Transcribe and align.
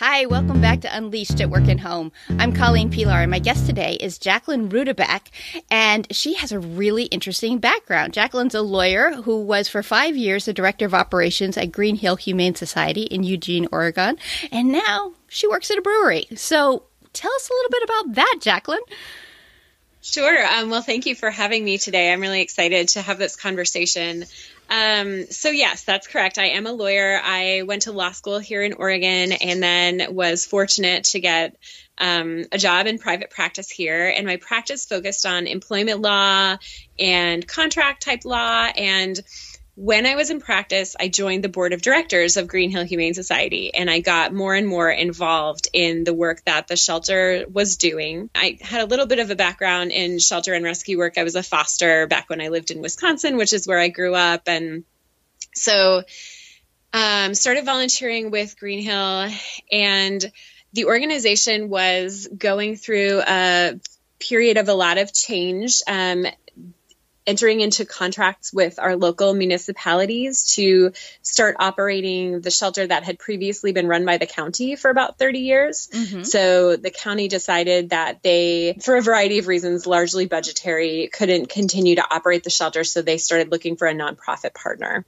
Hi, 0.00 0.26
welcome 0.26 0.60
back 0.60 0.82
to 0.82 0.96
Unleashed 0.96 1.40
at 1.40 1.50
Work 1.50 1.66
and 1.66 1.80
Home. 1.80 2.12
I'm 2.38 2.52
Colleen 2.52 2.88
Pelar, 2.88 3.20
and 3.20 3.32
my 3.32 3.40
guest 3.40 3.66
today 3.66 3.94
is 3.94 4.16
Jacqueline 4.16 4.68
Rudebeck, 4.68 5.22
and 5.72 6.06
she 6.12 6.34
has 6.34 6.52
a 6.52 6.60
really 6.60 7.06
interesting 7.06 7.58
background. 7.58 8.12
Jacqueline's 8.12 8.54
a 8.54 8.62
lawyer 8.62 9.10
who 9.10 9.42
was 9.42 9.66
for 9.66 9.82
five 9.82 10.16
years 10.16 10.44
the 10.44 10.52
director 10.52 10.86
of 10.86 10.94
operations 10.94 11.56
at 11.56 11.72
Greenhill 11.72 12.14
Humane 12.14 12.54
Society 12.54 13.02
in 13.02 13.24
Eugene, 13.24 13.66
Oregon, 13.72 14.18
and 14.52 14.70
now 14.70 15.14
she 15.26 15.48
works 15.48 15.68
at 15.68 15.78
a 15.78 15.82
brewery. 15.82 16.28
So 16.36 16.84
tell 17.12 17.32
us 17.34 17.50
a 17.50 17.52
little 17.52 17.70
bit 17.70 17.82
about 17.82 18.14
that, 18.14 18.36
Jacqueline. 18.40 18.78
Sure. 20.00 20.46
Um, 20.46 20.70
well, 20.70 20.80
thank 20.80 21.06
you 21.06 21.16
for 21.16 21.28
having 21.28 21.64
me 21.64 21.76
today. 21.76 22.12
I'm 22.12 22.20
really 22.20 22.42
excited 22.42 22.86
to 22.90 23.02
have 23.02 23.18
this 23.18 23.34
conversation. 23.34 24.26
Um, 24.68 25.26
so 25.30 25.50
yes, 25.50 25.84
that's 25.84 26.06
correct. 26.06 26.38
I 26.38 26.48
am 26.48 26.66
a 26.66 26.72
lawyer. 26.72 27.20
I 27.22 27.62
went 27.62 27.82
to 27.82 27.92
law 27.92 28.12
school 28.12 28.38
here 28.38 28.62
in 28.62 28.74
Oregon 28.74 29.32
and 29.32 29.62
then 29.62 30.14
was 30.14 30.44
fortunate 30.44 31.04
to 31.04 31.20
get 31.20 31.56
um, 31.96 32.44
a 32.52 32.58
job 32.58 32.86
in 32.86 32.98
private 32.98 33.30
practice 33.30 33.70
here. 33.70 34.08
And 34.08 34.26
my 34.26 34.36
practice 34.36 34.84
focused 34.84 35.26
on 35.26 35.46
employment 35.46 36.00
law 36.00 36.56
and 36.98 37.46
contract 37.46 38.02
type 38.02 38.24
law 38.24 38.68
and 38.76 39.18
when 39.80 40.06
I 40.06 40.16
was 40.16 40.30
in 40.30 40.40
practice, 40.40 40.96
I 40.98 41.06
joined 41.06 41.44
the 41.44 41.48
board 41.48 41.72
of 41.72 41.80
directors 41.80 42.36
of 42.36 42.48
Greenhill 42.48 42.82
Humane 42.82 43.14
Society 43.14 43.72
and 43.72 43.88
I 43.88 44.00
got 44.00 44.34
more 44.34 44.52
and 44.52 44.66
more 44.66 44.90
involved 44.90 45.68
in 45.72 46.02
the 46.02 46.12
work 46.12 46.42
that 46.46 46.66
the 46.66 46.74
shelter 46.74 47.44
was 47.48 47.76
doing. 47.76 48.28
I 48.34 48.58
had 48.60 48.80
a 48.80 48.86
little 48.86 49.06
bit 49.06 49.20
of 49.20 49.30
a 49.30 49.36
background 49.36 49.92
in 49.92 50.18
shelter 50.18 50.52
and 50.52 50.64
rescue 50.64 50.98
work. 50.98 51.16
I 51.16 51.22
was 51.22 51.36
a 51.36 51.44
foster 51.44 52.08
back 52.08 52.28
when 52.28 52.40
I 52.40 52.48
lived 52.48 52.72
in 52.72 52.82
Wisconsin, 52.82 53.36
which 53.36 53.52
is 53.52 53.68
where 53.68 53.78
I 53.78 53.86
grew 53.86 54.16
up. 54.16 54.48
And 54.48 54.82
so 55.54 56.02
um, 56.92 57.34
started 57.34 57.64
volunteering 57.64 58.32
with 58.32 58.58
Greenhill 58.58 59.30
and 59.70 60.32
the 60.72 60.86
organization 60.86 61.68
was 61.68 62.26
going 62.36 62.74
through 62.74 63.22
a 63.24 63.78
period 64.18 64.56
of 64.56 64.68
a 64.68 64.74
lot 64.74 64.98
of 64.98 65.14
change. 65.14 65.82
Um, 65.86 66.26
entering 67.28 67.60
into 67.60 67.84
contracts 67.84 68.54
with 68.54 68.78
our 68.78 68.96
local 68.96 69.34
municipalities 69.34 70.54
to 70.54 70.92
start 71.20 71.56
operating 71.60 72.40
the 72.40 72.50
shelter 72.50 72.86
that 72.86 73.04
had 73.04 73.18
previously 73.18 73.72
been 73.72 73.86
run 73.86 74.06
by 74.06 74.16
the 74.16 74.26
county 74.26 74.76
for 74.76 74.90
about 74.90 75.18
30 75.18 75.40
years. 75.40 75.90
Mm-hmm. 75.92 76.22
So 76.22 76.76
the 76.76 76.90
county 76.90 77.28
decided 77.28 77.90
that 77.90 78.22
they, 78.22 78.78
for 78.82 78.96
a 78.96 79.02
variety 79.02 79.38
of 79.38 79.46
reasons, 79.46 79.86
largely 79.86 80.24
budgetary, 80.24 81.10
couldn't 81.12 81.50
continue 81.50 81.96
to 81.96 82.04
operate 82.10 82.44
the 82.44 82.50
shelter. 82.50 82.82
So 82.82 83.02
they 83.02 83.18
started 83.18 83.52
looking 83.52 83.76
for 83.76 83.86
a 83.86 83.94
nonprofit 83.94 84.54
partner. 84.54 85.04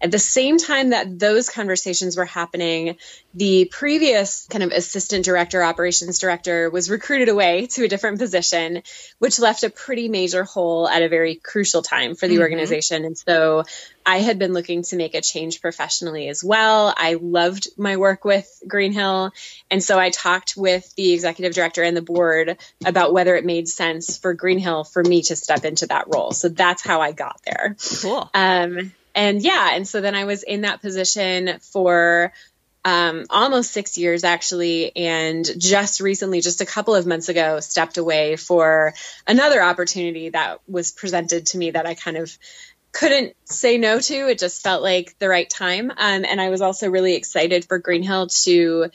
At 0.00 0.10
the 0.10 0.18
same 0.18 0.58
time 0.58 0.90
that 0.90 1.20
those 1.20 1.48
conversations 1.48 2.16
were 2.16 2.24
happening, 2.24 2.96
the 3.32 3.66
previous 3.70 4.46
kind 4.50 4.64
of 4.64 4.72
assistant 4.72 5.24
director, 5.24 5.62
operations 5.62 6.18
director 6.18 6.68
was 6.68 6.90
recruited 6.90 7.28
away 7.28 7.68
to 7.68 7.84
a 7.84 7.88
different 7.88 8.18
position, 8.18 8.82
which 9.20 9.38
left 9.38 9.62
a 9.62 9.70
pretty 9.70 10.08
major 10.08 10.42
hole 10.42 10.88
at 10.88 11.02
a 11.02 11.08
very 11.08 11.36
crucial 11.36 11.59
time 11.82 12.14
for 12.14 12.26
the 12.26 12.34
mm-hmm. 12.34 12.42
organization. 12.42 13.04
And 13.04 13.16
so 13.16 13.64
I 14.04 14.18
had 14.18 14.38
been 14.38 14.52
looking 14.52 14.82
to 14.84 14.96
make 14.96 15.14
a 15.14 15.20
change 15.20 15.60
professionally 15.60 16.28
as 16.28 16.42
well. 16.42 16.92
I 16.96 17.14
loved 17.20 17.68
my 17.76 17.96
work 17.96 18.24
with 18.24 18.62
Greenhill. 18.66 19.32
And 19.70 19.82
so 19.82 19.98
I 19.98 20.10
talked 20.10 20.56
with 20.56 20.94
the 20.94 21.12
executive 21.12 21.54
director 21.54 21.82
and 21.82 21.96
the 21.96 22.02
board 22.02 22.56
about 22.84 23.12
whether 23.12 23.36
it 23.36 23.44
made 23.44 23.68
sense 23.68 24.18
for 24.18 24.34
Greenhill 24.34 24.84
for 24.84 25.02
me 25.02 25.22
to 25.22 25.36
step 25.36 25.64
into 25.64 25.86
that 25.86 26.06
role. 26.12 26.32
So 26.32 26.48
that's 26.48 26.82
how 26.82 27.00
I 27.00 27.12
got 27.12 27.40
there. 27.44 27.76
Cool. 28.00 28.30
Um, 28.34 28.92
and 29.14 29.42
yeah, 29.42 29.70
and 29.74 29.86
so 29.86 30.00
then 30.00 30.14
I 30.14 30.24
was 30.24 30.42
in 30.42 30.62
that 30.62 30.80
position 30.80 31.58
for 31.60 32.32
um, 32.84 33.26
almost 33.28 33.72
six 33.72 33.98
years 33.98 34.24
actually, 34.24 34.94
and 34.96 35.46
just 35.58 36.00
recently, 36.00 36.40
just 36.40 36.60
a 36.60 36.66
couple 36.66 36.94
of 36.94 37.06
months 37.06 37.28
ago, 37.28 37.60
stepped 37.60 37.98
away 37.98 38.36
for 38.36 38.94
another 39.26 39.62
opportunity 39.62 40.30
that 40.30 40.60
was 40.66 40.92
presented 40.92 41.46
to 41.46 41.58
me 41.58 41.72
that 41.72 41.86
I 41.86 41.94
kind 41.94 42.16
of 42.16 42.36
couldn't 42.92 43.34
say 43.44 43.78
no 43.78 44.00
to. 44.00 44.28
It 44.28 44.38
just 44.38 44.62
felt 44.62 44.82
like 44.82 45.16
the 45.18 45.28
right 45.28 45.48
time. 45.48 45.90
Um, 45.90 46.24
and 46.24 46.40
I 46.40 46.48
was 46.50 46.60
also 46.60 46.90
really 46.90 47.14
excited 47.14 47.64
for 47.64 47.78
Greenhill 47.78 48.28
to 48.44 48.90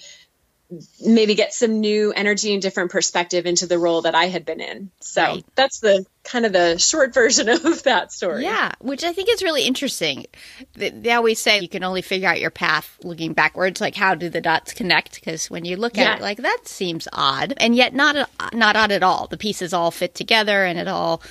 maybe 1.00 1.36
get 1.36 1.54
some 1.54 1.80
new 1.80 2.12
energy 2.12 2.54
and 2.54 2.62
different 2.62 2.92
perspective 2.92 3.46
into 3.46 3.68
the 3.68 3.78
role 3.78 4.02
that 4.02 4.16
I 4.16 4.26
had 4.26 4.46
been 4.46 4.62
in. 4.62 4.90
So 5.00 5.22
right. 5.22 5.46
that's 5.56 5.80
the 5.80 6.06
kind 6.24 6.46
of 6.46 6.54
the 6.54 6.80
short 6.80 7.14
version 7.14 7.50
of 7.66 7.84
that 7.84 8.12
story. 8.12 8.44
Yeah, 8.44 8.72
which 8.80 9.04
I 9.04 9.14
think 9.14 9.30
is 9.30 9.44
really 9.44 9.64
interesting. 9.66 10.26
They, 10.74 11.12
always 11.12 11.40
say 11.40 11.60
you 11.60 11.70
can 11.70 11.84
only 11.84 12.02
figure 12.02 12.28
out 12.28 12.42
your 12.42 12.50
path 12.50 12.98
looking 13.04 13.34
backwards. 13.34 13.80
Like, 13.80 13.96
how 13.96 14.16
do 14.16 14.28
the 14.30 14.42
dots 14.42 14.74
connect? 14.74 15.16
Because 15.16 15.50
when 15.50 15.66
you 15.66 15.78
look 15.78 15.98
at 15.98 16.18
it, 16.18 16.22
like 16.22 16.40
that 16.40 16.62
seems 16.66 17.08
odd, 17.14 17.54
and 17.58 17.76
yet 17.76 17.94
not 17.94 18.30
not 18.54 18.76
odd 18.76 18.92
at 18.92 19.04
all. 19.04 19.28
The 19.28 19.38
pieces 19.38 19.74
all 19.74 19.92
fit 19.92 20.16
together, 20.16 20.66
and 20.66 20.80
it 20.80 20.88
all 20.88 21.22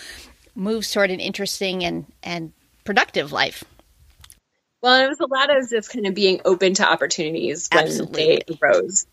moves 0.54 0.90
toward 0.90 1.10
an 1.10 1.20
interesting 1.20 1.84
and 1.84 2.06
and 2.22 2.52
productive 2.84 3.32
life. 3.32 3.64
Well, 4.80 5.02
it 5.02 5.08
was 5.08 5.20
a 5.20 5.26
lot 5.26 5.54
of 5.54 5.68
just 5.70 5.90
kind 5.90 6.06
of 6.06 6.14
being 6.14 6.42
open 6.44 6.74
to 6.74 6.86
opportunities 6.86 7.68
when 7.72 7.84
Absolutely. 7.84 8.42
they 8.46 8.58
arose 8.60 9.06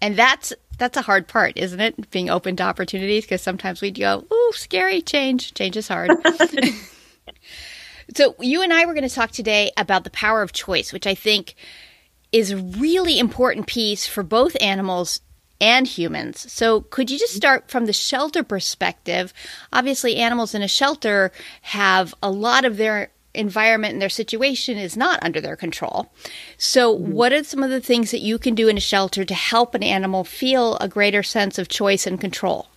and 0.00 0.16
that's 0.16 0.52
that's 0.78 0.96
a 0.96 1.02
hard 1.02 1.26
part, 1.26 1.56
isn't 1.56 1.80
it? 1.80 2.10
Being 2.10 2.28
open 2.28 2.56
to 2.56 2.62
opportunities 2.62 3.24
because 3.24 3.42
sometimes 3.42 3.80
we'd 3.80 3.98
go, 3.98 4.26
"Ooh, 4.32 4.52
scary 4.54 5.00
change. 5.00 5.54
Change 5.54 5.76
is 5.76 5.88
hard." 5.88 6.10
so, 8.14 8.34
you 8.40 8.62
and 8.62 8.72
I 8.72 8.84
were 8.84 8.94
going 8.94 9.08
to 9.08 9.14
talk 9.14 9.30
today 9.30 9.72
about 9.76 10.04
the 10.04 10.10
power 10.10 10.42
of 10.42 10.52
choice, 10.52 10.92
which 10.92 11.06
I 11.06 11.14
think 11.14 11.54
is 12.32 12.50
a 12.50 12.56
really 12.56 13.18
important 13.18 13.66
piece 13.66 14.06
for 14.06 14.22
both 14.22 14.56
animals 14.60 15.20
and 15.60 15.86
humans. 15.86 16.52
So, 16.52 16.82
could 16.82 17.10
you 17.10 17.18
just 17.18 17.32
mm-hmm. 17.32 17.38
start 17.38 17.70
from 17.70 17.86
the 17.86 17.92
shelter 17.92 18.42
perspective? 18.42 19.32
Obviously, 19.72 20.16
animals 20.16 20.54
in 20.54 20.62
a 20.62 20.68
shelter 20.68 21.32
have 21.62 22.14
a 22.22 22.30
lot 22.30 22.64
of 22.64 22.76
their 22.76 23.10
environment 23.36 23.92
and 23.92 24.02
their 24.02 24.08
situation 24.08 24.78
is 24.78 24.96
not 24.96 25.22
under 25.22 25.40
their 25.40 25.56
control. 25.56 26.10
So, 26.58 26.96
mm-hmm. 26.96 27.12
what 27.12 27.32
are 27.32 27.44
some 27.44 27.62
of 27.62 27.70
the 27.70 27.80
things 27.80 28.10
that 28.10 28.20
you 28.20 28.38
can 28.38 28.54
do 28.54 28.68
in 28.68 28.76
a 28.76 28.80
shelter 28.80 29.24
to 29.24 29.34
help 29.34 29.74
an 29.74 29.82
animal 29.82 30.24
feel 30.24 30.76
a 30.78 30.88
greater 30.88 31.22
sense 31.22 31.58
of 31.58 31.68
choice 31.68 32.06
and 32.06 32.20
control? 32.20 32.68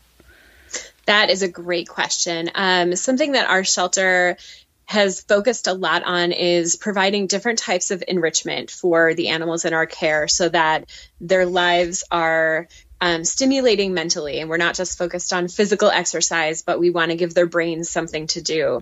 That 1.05 1.29
is 1.29 1.41
a 1.41 1.47
great 1.47 1.87
question. 1.87 2.51
Um, 2.53 2.95
something 2.95 3.31
that 3.31 3.49
our 3.49 3.63
shelter 3.63 4.37
has 4.85 5.21
focused 5.21 5.67
a 5.67 5.73
lot 5.73 6.03
on 6.03 6.31
is 6.31 6.75
providing 6.75 7.27
different 7.27 7.59
types 7.59 7.91
of 7.91 8.03
enrichment 8.07 8.71
for 8.71 9.13
the 9.13 9.27
animals 9.27 9.63
in 9.63 9.71
our 9.71 9.85
care 9.85 10.27
so 10.27 10.49
that 10.49 10.89
their 11.21 11.45
lives 11.45 12.03
are 12.09 12.67
um, 13.01 13.23
stimulating 13.23 13.93
mentally. 13.93 14.39
And 14.39 14.49
we're 14.49 14.57
not 14.57 14.75
just 14.75 14.97
focused 14.97 15.33
on 15.33 15.47
physical 15.47 15.89
exercise, 15.89 16.61
but 16.61 16.79
we 16.79 16.89
want 16.89 17.11
to 17.11 17.17
give 17.17 17.33
their 17.33 17.45
brains 17.45 17.89
something 17.89 18.27
to 18.27 18.41
do. 18.41 18.81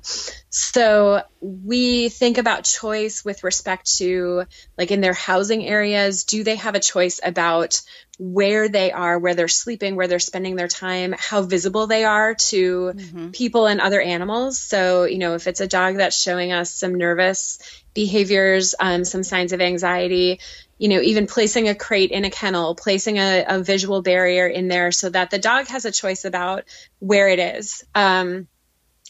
So 0.50 1.22
we 1.40 2.10
think 2.10 2.38
about 2.38 2.64
choice 2.64 3.24
with 3.24 3.44
respect 3.44 3.98
to, 3.98 4.46
like, 4.78 4.92
in 4.92 5.02
their 5.02 5.14
housing 5.14 5.66
areas, 5.66 6.24
do 6.24 6.44
they 6.44 6.56
have 6.56 6.76
a 6.76 6.80
choice 6.80 7.20
about 7.24 7.82
where 8.20 8.68
they 8.68 8.92
are, 8.92 9.20
where 9.20 9.36
they're 9.36 9.48
sleeping, 9.48 9.96
where 9.96 10.08
they're 10.08 10.18
spending 10.18 10.56
their 10.56 10.68
time, 10.68 11.14
how 11.16 11.44
visible 11.44 11.86
they 11.86 12.04
are 12.04 12.34
to 12.34 12.92
mm-hmm. 12.96 13.30
people 13.30 13.68
and 13.68 13.80
other 13.80 14.02
animals? 14.02 14.58
So, 14.60 15.04
you 15.04 15.20
know, 15.20 15.36
if 15.36 15.46
it's 15.46 15.62
a 15.62 15.68
dog 15.68 15.98
that's 15.98 16.20
showing 16.20 16.52
us 16.52 16.74
some 16.74 16.96
nervous 16.96 17.60
behaviors, 17.94 18.74
um, 18.80 19.06
some 19.06 19.24
signs 19.24 19.54
of 19.54 19.62
anxiety, 19.62 20.40
you 20.78 20.90
know, 20.90 21.02
even 21.02 21.28
placing 21.28 21.68
a 21.68 21.76
crate 21.76 22.12
in 22.12 22.26
a 22.26 22.30
kennel, 22.30 22.76
placing 22.76 23.18
a, 23.18 23.46
a, 23.48 23.64
visual 23.64 24.02
barrier 24.02 24.48
in 24.48 24.68
there 24.68 24.92
so 24.92 25.10
that 25.10 25.32
the 25.32 25.40
dog 25.40 25.68
has 25.68 25.86
a 25.86 25.92
choice 25.92 26.24
about 26.24 26.66
where 27.00 27.30
it 27.30 27.40
is 27.40 27.84
um, 27.96 28.48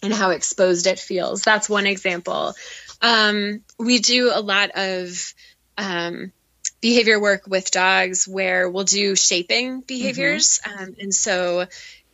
and 0.02 0.14
how 0.14 0.30
exposed 0.32 0.88
it 0.88 1.00
feels. 1.00 1.42
That's 1.42 1.70
one 1.70 1.86
example. 1.86 2.54
Um, 3.02 3.62
we 3.78 4.00
do 4.00 4.32
a 4.34 4.40
lot 4.40 4.72
of 4.76 5.34
um, 5.78 6.32
behavior 6.80 7.20
work 7.20 7.48
with 7.48 7.72
dogs 7.72 8.28
where 8.28 8.70
we'll 8.70 8.86
do 8.86 9.16
shaping 9.16 9.82
behaviors. 9.82 10.60
Mm-hmm. 10.60 10.84
Um, 10.84 10.96
and 11.00 11.14
so, 11.14 11.66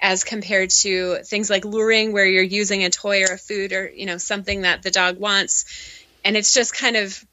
as 0.01 0.25
compared 0.25 0.69
to 0.69 1.19
things 1.23 1.49
like 1.49 1.63
luring, 1.63 2.11
where 2.11 2.25
you're 2.25 2.43
using 2.43 2.83
a 2.83 2.89
toy 2.89 3.21
or 3.21 3.33
a 3.33 3.37
food 3.37 3.71
or, 3.71 3.87
you 3.87 4.05
know, 4.05 4.17
something 4.17 4.61
that 4.61 4.83
the 4.83 4.91
dog 4.91 5.17
wants, 5.17 5.65
and 6.25 6.35
it's 6.35 6.53
just 6.53 6.73
kind 6.73 6.97
of 6.97 7.23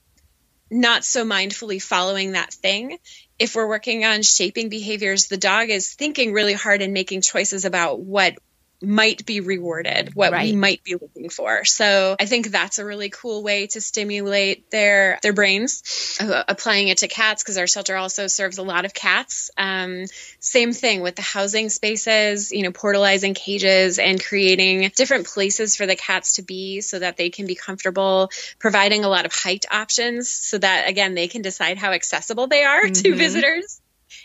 not 0.71 1.05
so 1.05 1.25
mindfully 1.25 1.83
following 1.83 2.33
that 2.33 2.53
thing. 2.53 2.99
If 3.39 3.55
we're 3.55 3.69
working 3.69 4.05
on 4.05 4.23
shaping 4.23 4.69
behaviors, 4.69 5.27
the 5.27 5.37
dog 5.37 5.71
is 5.71 5.95
thinking 5.95 6.33
really 6.33 6.53
hard 6.53 6.83
and 6.83 6.93
making 6.93 7.23
choices 7.23 7.65
about 7.65 8.01
what 8.01 8.39
might 8.83 9.27
be 9.27 9.41
rewarded, 9.41 10.15
what 10.15 10.33
right. 10.33 10.51
we 10.51 10.57
might 10.57 10.83
be 10.83 10.95
looking 10.95 11.29
for. 11.29 11.65
So 11.65 12.17
I 12.19 12.27
think 12.27 12.49
that's 12.49 12.79
a 12.79 12.85
really 12.85 13.11
cool 13.11 13.43
way 13.43 13.67
to 13.69 13.81
stimulate 13.81 14.71
their 14.71 15.19
their 15.23 15.33
brains. 15.33 16.17
Uh, 16.21 16.45
applying 16.49 16.89
it 16.89 16.99
to 16.99 17.09
cats 17.09 17.43
because 17.43 17.59
our 17.59 17.67
shelter 17.67 17.97
also 17.97 18.27
serves 18.27 18.59
a 18.59 18.63
lot 18.63 18.85
of 18.85 18.95
cats. 18.95 19.51
Um, 19.57 20.05
same 20.39 20.73
thing 20.73 21.03
with 21.03 21.17
the 21.17 21.23
housing 21.23 21.69
spaces, 21.69 22.53
you 22.53 22.63
know, 22.63 22.73
portalizing 22.73 23.35
cages 23.35 23.99
and 23.99 24.23
creating 24.23 24.91
different 24.97 25.27
places 25.27 25.77
for 25.77 25.87
the 25.87 25.97
cats 25.97 26.37
to 26.37 26.43
be 26.43 26.81
so 26.81 26.99
that 26.99 27.17
they 27.17 27.31
can 27.31 27.47
be 27.47 27.55
comfortable. 27.55 28.31
Providing 28.59 29.05
a 29.05 29.09
lot 29.09 29.27
of 29.27 29.33
height 29.33 29.67
options 29.71 30.31
so 30.31 30.59
that 30.59 30.89
again 30.89 31.15
they 31.15 31.29
can 31.29 31.43
decide 31.43 31.79
how 31.79 31.93
accessible 31.93 32.47
they 32.47 32.65
are 32.65 32.85
mm-hmm. 32.85 32.93
to 32.93 33.15
visitors 33.15 33.81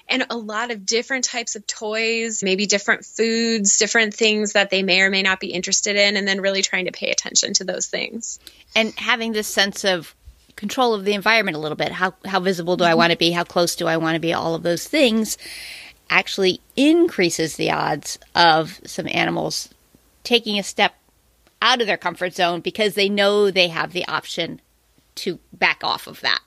and 0.08 0.26
a 0.30 0.38
lot 0.38 0.72
of 0.72 0.86
different 0.86 1.26
types 1.26 1.56
of 1.56 1.66
toys, 1.68 2.44
maybe 2.44 2.66
different 2.66 3.06
foods, 3.06 3.78
different 3.78 4.14
things 4.14 4.54
that 4.54 4.70
they 4.70 4.84
may 4.84 5.02
or 5.02 5.10
may 5.10 5.22
not 5.22 5.40
be 5.40 5.48
interested 5.48 5.96
in, 5.96 6.18
and 6.18 6.28
then 6.28 6.42
really 6.42 6.62
trying 6.62 6.86
to 6.86 6.92
pay 6.92 7.12
attention 7.12 7.54
to 7.54 7.64
those 7.64 7.88
things. 7.88 8.40
And 8.76 8.94
having 8.98 9.32
this 9.32 9.48
sense 9.48 9.84
of 9.86 10.16
control 10.56 10.94
of 10.94 11.06
the 11.06 11.14
environment 11.14 11.58
a 11.58 11.60
little 11.60 11.76
bit. 11.76 11.92
How 11.92 12.14
how 12.26 12.40
visible 12.40 12.78
do 12.78 12.84
I 12.84 12.90
mm-hmm. 12.90 12.98
want 12.98 13.12
to 13.12 13.18
be? 13.18 13.32
How 13.32 13.44
close 13.44 13.76
do 13.76 13.88
I 13.88 13.98
want 13.98 14.16
to 14.16 14.20
be? 14.20 14.34
All 14.34 14.56
of 14.56 14.64
those 14.64 14.88
things 14.88 15.38
actually 16.10 16.62
increases 16.76 17.56
the 17.56 17.72
odds 17.72 18.20
of 18.36 18.80
some 18.86 19.08
animals 19.10 19.70
taking 20.24 20.60
a 20.60 20.64
step 20.64 20.96
out 21.62 21.82
of 21.82 21.88
their 21.88 21.98
comfort 21.98 22.34
zone 22.34 22.62
because 22.62 22.94
they 22.94 23.10
know 23.10 23.50
they 23.50 23.70
have 23.70 23.92
the 23.92 24.08
option 24.08 24.62
to 25.16 25.40
back 25.54 25.84
off 25.84 26.08
of 26.08 26.22
that. 26.22 26.42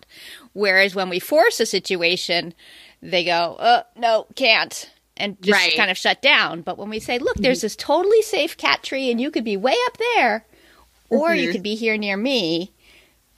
Whereas 0.53 0.95
when 0.95 1.09
we 1.09 1.19
force 1.19 1.59
a 1.61 1.67
situation, 1.67 2.55
they 3.03 3.25
go, 3.25 3.57
"Oh, 3.59 3.83
no, 3.97 4.27
can't." 4.35 4.91
And 5.17 5.37
just 5.43 5.53
Right. 5.53 5.77
kind 5.77 5.91
of 5.91 5.99
shut 5.99 6.23
down. 6.23 6.63
But 6.63 6.79
when 6.79 6.91
we 6.91 7.01
say, 7.01 7.19
look, 7.19 7.37
there's 7.37 7.59
mm-hmm. 7.59 7.65
this 7.65 7.75
totally 7.75 8.23
safe 8.23 8.57
cat 8.57 8.85
tree 8.85 9.11
and 9.11 9.21
you 9.21 9.33
could 9.33 9.43
be 9.43 9.57
way 9.57 9.75
up 9.89 9.97
there, 9.99 10.45
or 11.11 11.35
you 11.35 11.45
mm-hmm. 11.45 11.53
could 11.53 11.63
be 11.65 11.75
here 11.75 11.97
near 11.97 12.17
me, 12.17 12.71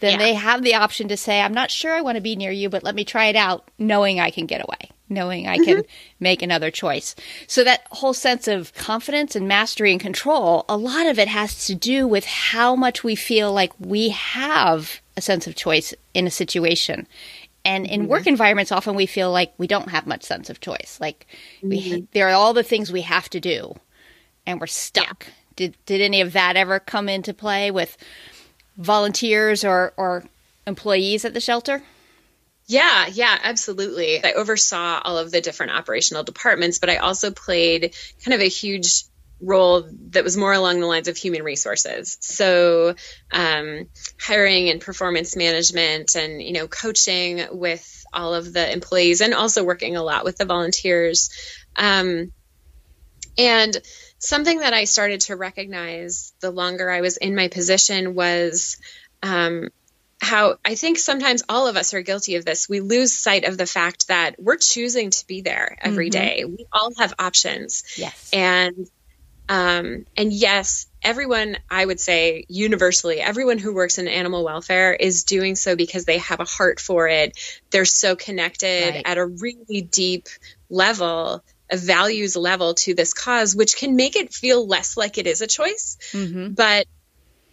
then 0.01 0.19
Yeah. 0.21 0.27
they 0.27 0.35
have 0.35 0.63
the 0.63 0.75
option 0.75 1.09
to 1.09 1.17
say, 1.17 1.41
I'm 1.41 1.55
not 1.55 1.71
sure 1.71 1.95
I 1.95 2.03
want 2.03 2.17
to 2.17 2.21
be 2.21 2.37
near 2.37 2.51
you, 2.51 2.69
but 2.69 2.85
let 2.85 2.95
me 2.95 3.05
try 3.05 3.27
it 3.27 3.37
out, 3.37 3.67
knowing 3.79 4.21
I 4.21 4.31
can 4.31 4.45
get 4.45 4.63
away, 4.63 4.91
knowing 5.09 5.49
I 5.49 5.57
can 5.57 5.79
mm-hmm. 5.79 5.91
make 6.21 6.43
another 6.43 6.71
choice. 6.71 7.15
So 7.47 7.65
that 7.65 7.87
whole 7.93 8.13
sense 8.13 8.47
of 8.47 8.75
confidence 8.75 9.35
and 9.35 9.49
mastery 9.49 9.93
and 9.93 10.01
control, 10.01 10.67
a 10.69 10.77
lot 10.77 11.07
of 11.07 11.19
it 11.19 11.29
has 11.29 11.65
to 11.67 11.75
do 11.75 12.07
with 12.07 12.27
how 12.27 12.77
much 12.77 13.03
we 13.03 13.15
feel 13.15 13.55
like 13.55 13.73
we 13.79 14.11
have 14.11 15.01
a 15.17 15.23
sense 15.23 15.47
of 15.47 15.55
choice 15.55 15.95
in 16.13 16.27
a 16.27 16.31
situation. 16.31 17.07
And 17.65 17.87
in 17.87 18.03
mm-hmm. 18.03 18.11
work 18.11 18.27
environments, 18.27 18.73
often 18.73 18.95
we 18.95 19.07
feel 19.07 19.31
like 19.31 19.53
we 19.59 19.67
don't 19.67 19.91
have 19.91 20.07
much 20.07 20.23
sense 20.23 20.49
of 20.49 20.61
choice. 20.61 20.99
Like 21.01 21.27
we, 21.63 21.81
mm-hmm. 21.81 22.05
there 22.13 22.29
are 22.29 22.35
all 22.35 22.55
the 22.55 22.63
things 22.63 22.91
we 22.91 23.03
have 23.03 23.29
to 23.31 23.41
do, 23.41 23.75
and 24.47 24.61
we're 24.61 24.67
stuck. 24.67 25.27
Did 25.57 25.77
did 25.85 26.01
any 26.01 26.23
of 26.23 26.33
that 26.33 26.57
ever 26.57 26.81
come 26.81 27.09
into 27.09 27.35
play 27.35 27.71
with 27.71 27.97
volunteers 28.77 29.63
or 29.63 29.93
or 29.97 30.25
employees 30.67 31.25
at 31.25 31.35
the 31.35 31.41
shelter? 31.41 31.83
Yeah, 32.67 33.09
yeah, 33.13 33.37
absolutely. 33.43 34.25
I 34.25 34.33
oversaw 34.33 35.01
all 35.05 35.19
of 35.19 35.33
the 35.33 35.41
different 35.41 35.73
operational 35.73 36.23
departments, 36.23 36.79
but 36.79 36.89
I 36.89 36.99
also 36.99 37.33
played 37.33 37.97
kind 38.25 38.33
of 38.33 38.41
a 38.41 38.49
huge 38.49 39.03
role 39.41 39.89
that 40.11 40.25
was 40.25 40.37
more 40.37 40.53
along 40.53 40.81
the 40.81 40.87
lines 40.87 41.09
of 41.09 41.17
human 41.17 41.43
resources. 41.43 42.19
So, 42.21 42.95
um, 43.33 43.89
hiring 44.21 44.69
and 44.69 44.81
performance 44.81 45.37
management 45.37 46.15
and, 46.15 46.43
you 46.43 46.53
know, 46.53 46.69
coaching 46.69 47.47
with 47.51 48.05
all 48.13 48.35
of 48.35 48.53
the 48.53 48.73
employees 48.73 49.21
and 49.21 49.35
also 49.35 49.65
working 49.65 49.97
a 49.97 50.03
lot 50.03 50.25
with 50.25 50.37
the 50.37 50.45
volunteers. 50.45 51.31
Um, 51.77 52.33
and 53.39 53.77
something 54.19 54.59
that 54.59 54.75
I 54.75 54.85
started 54.85 55.23
to 55.23 55.37
recognize 55.37 56.33
the 56.41 56.51
longer 56.51 56.91
I 56.91 57.01
was 57.01 57.17
in 57.17 57.35
my 57.35 57.49
position 57.49 58.15
was 58.15 58.77
um, 59.23 59.69
how 60.21 60.57
I 60.65 60.75
think 60.75 60.99
sometimes 60.99 61.43
all 61.49 61.67
of 61.67 61.77
us 61.77 61.95
are 61.95 62.03
guilty 62.03 62.37
of 62.37 62.45
this. 62.45 62.69
We 62.69 62.81
lose 62.81 63.13
sight 63.13 63.45
of 63.45 63.57
the 63.57 63.67
fact 63.67 64.09
that 64.09 64.37
we're 64.39 64.59
choosing 64.59 65.11
to 65.11 65.27
be 65.27 65.41
there 65.41 65.79
every 65.81 66.11
day. 66.11 66.45
We 66.47 66.67
all 66.73 66.93
have 66.99 67.15
options. 67.19 67.85
Yes. 67.97 68.31
And 68.33 68.87
um, 69.51 70.05
and 70.17 70.33
yes, 70.33 70.87
everyone, 71.03 71.57
I 71.69 71.85
would 71.85 71.99
say 71.99 72.45
universally, 72.49 73.21
everyone 73.21 73.59
who 73.59 73.75
works 73.75 73.99
in 73.99 74.07
animal 74.07 74.45
welfare 74.45 74.95
is 74.95 75.25
doing 75.25 75.57
so 75.57 75.75
because 75.75 76.05
they 76.05 76.19
have 76.19 76.39
a 76.39 76.45
heart 76.45 76.79
for 76.79 77.09
it. 77.09 77.37
They're 77.73 77.85
so 77.85 78.15
connected 78.15 78.95
Right. 78.95 79.03
at 79.05 79.19
a 79.19 79.27
really 79.27 79.83
deep 79.83 80.29
level, 80.71 81.45
a 81.71 81.77
values 81.77 82.37
level 82.37 82.75
to 82.75 82.95
this 82.95 83.13
cause, 83.13 83.57
which 83.57 83.77
can 83.77 83.97
make 83.97 84.15
it 84.15 84.33
feel 84.33 84.67
less 84.69 84.97
like 84.97 85.19
it 85.19 85.27
is 85.27 85.41
a 85.41 85.49
choice. 85.49 85.99
hmm 86.13 86.53
But 86.55 86.87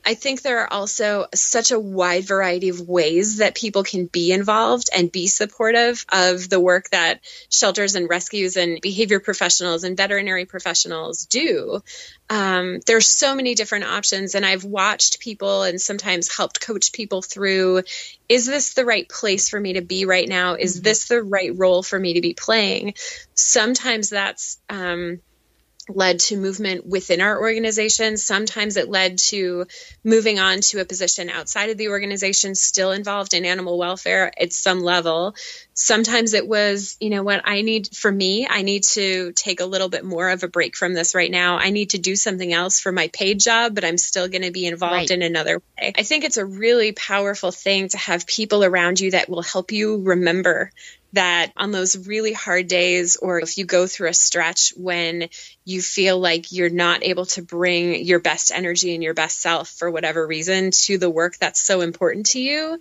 I 0.08 0.14
think 0.14 0.42
there 0.42 0.60
are 0.60 0.72
also 0.72 1.26
such 1.36 1.72
a 1.72 1.80
wide 1.80 2.24
variety 2.24 2.70
of 2.70 2.80
ways 2.80 3.40
that 3.40 3.56
people 3.56 3.84
can 3.84 4.06
be 4.06 4.32
involved 4.32 4.90
and 4.96 5.12
be 5.12 5.28
supportive 5.28 6.06
of 6.08 6.48
the 6.48 6.62
work 6.62 6.90
that 6.92 7.20
shelters 7.50 7.96
and 7.96 8.10
rescues 8.10 8.56
and 8.56 8.80
behavior 8.80 9.20
professionals 9.20 9.84
and 9.84 9.98
veterinary 9.98 10.46
professionals 10.46 11.26
do. 11.26 11.84
Um, 12.30 12.80
there's 12.86 13.10
so 13.10 13.36
many 13.36 13.54
different 13.54 13.84
options, 13.84 14.34
and 14.34 14.46
I've 14.46 14.64
watched 14.64 15.20
people 15.20 15.64
and 15.64 15.80
sometimes 15.82 16.34
helped 16.34 16.62
coach 16.62 16.94
people 16.94 17.22
through 17.22 17.84
is 18.30 18.46
this 18.46 18.76
the 18.76 18.86
right 18.86 19.10
place 19.10 19.50
for 19.50 19.60
me 19.60 19.74
to 19.74 19.82
be 19.82 20.06
right 20.06 20.28
now? 20.28 20.56
Is 20.56 20.82
this 20.82 21.10
the 21.10 21.22
right 21.22 21.52
role 21.54 21.84
for 21.84 22.00
me 22.00 22.14
to 22.14 22.22
be 22.22 22.34
playing? 22.34 22.94
Sometimes 23.36 24.10
that's 24.10 24.58
um, 24.70 25.20
led 25.90 26.20
to 26.20 26.38
movement 26.38 26.86
within 26.86 27.22
our 27.22 27.40
organization. 27.40 28.18
Sometimes 28.18 28.78
it 28.78 28.90
led 28.90 29.18
to 29.20 29.66
moving 30.04 30.40
on 30.40 30.62
to 30.62 30.80
a 30.80 30.86
position 30.86 31.30
outside 31.30 31.70
of 31.70 31.78
the 31.78 31.90
organization, 31.90 32.56
still 32.56 32.92
involved 32.92 33.34
in 33.34 33.46
animal 33.46 33.78
welfare 33.78 34.32
at 34.40 34.54
some 34.54 34.82
level. 34.82 35.36
Sometimes 35.74 36.34
it 36.34 36.48
was, 36.48 36.98
you 37.00 37.10
know 37.10 37.24
what, 37.24 37.42
I 37.46 37.62
need, 37.62 37.96
for 37.96 38.12
me, 38.12 38.48
I 38.50 38.64
need 38.64 38.84
to 38.94 39.32
take 39.34 39.60
a 39.60 39.66
little 39.66 39.90
bit 39.90 40.04
more 40.04 40.30
of 40.30 40.44
a 40.44 40.48
break 40.48 40.76
from 40.76 40.94
this 40.94 41.16
right 41.16 41.32
now. 41.32 41.58
I 41.58 41.70
need 41.70 41.92
to 41.92 41.98
do 42.00 42.16
something 42.16 42.52
else 42.52 42.80
for 42.80 42.92
my 42.92 43.10
paid 43.10 43.40
job, 43.40 43.76
but 43.76 43.86
I'm 43.86 43.98
still 43.98 44.28
going 44.28 44.42
to 44.42 44.52
be 44.52 44.66
involved 44.66 44.94
Right. 44.94 45.12
in 45.12 45.22
another 45.22 45.62
way. 45.80 45.94
I 45.96 46.04
think 46.04 46.24
it's 46.24 46.38
a 46.38 46.46
really 46.46 46.92
powerful 46.94 47.52
thing 47.52 47.90
to 47.90 47.98
have 47.98 48.26
people 48.26 48.64
around 48.64 49.00
you 49.00 49.12
that 49.12 49.30
will 49.30 49.44
help 49.44 49.72
you 49.72 50.02
remember 50.02 50.72
that 51.14 51.52
on 51.56 51.72
those 51.72 52.08
really 52.08 52.34
hard 52.34 52.68
days, 52.68 53.16
or 53.16 53.40
if 53.40 53.58
you 53.58 53.66
go 53.66 53.88
through 53.88 54.10
a 54.10 54.14
stretch 54.14 54.74
when 54.76 55.30
you 55.66 55.82
feel 55.82 56.20
like 56.20 56.52
you're 56.52 56.70
not 56.70 57.04
able 57.04 57.26
to 57.26 57.42
bring 57.42 58.04
your 58.04 58.20
best 58.20 58.52
energy 58.52 58.94
and 58.94 59.04
your 59.04 59.14
best 59.14 59.42
self 59.42 59.70
for 59.70 59.90
whatever 59.90 60.26
reason 60.26 60.72
to 60.72 60.98
the 60.98 61.10
work 61.10 61.38
that's 61.38 61.62
so 61.62 61.82
important 61.82 62.28
to 62.28 62.40
you, 62.40 62.78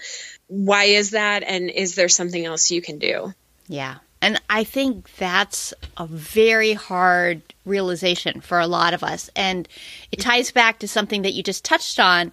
why 0.49 0.84
is 0.84 1.11
that? 1.11 1.43
And 1.44 1.70
is 1.70 1.94
there 1.94 2.08
something 2.08 2.44
else 2.44 2.70
you 2.70 2.82
can 2.82 2.99
do? 2.99 3.32
Yeah. 3.69 3.96
And 4.23 4.40
I 4.49 4.64
think 4.64 5.14
that's 5.17 5.73
a 5.96 6.06
very 6.06 6.73
hard 6.73 7.43
realization 7.64 8.40
for 8.40 8.58
a 8.58 8.67
lot 8.67 8.94
of 8.94 9.05
us. 9.05 9.31
And 9.37 9.69
it 10.11 10.20
ties 10.20 10.50
back 10.50 10.78
to 10.81 10.88
something 10.88 11.23
that 11.23 11.34
you 11.34 11.43
just 11.43 11.64
touched 11.64 12.00
on, 12.00 12.32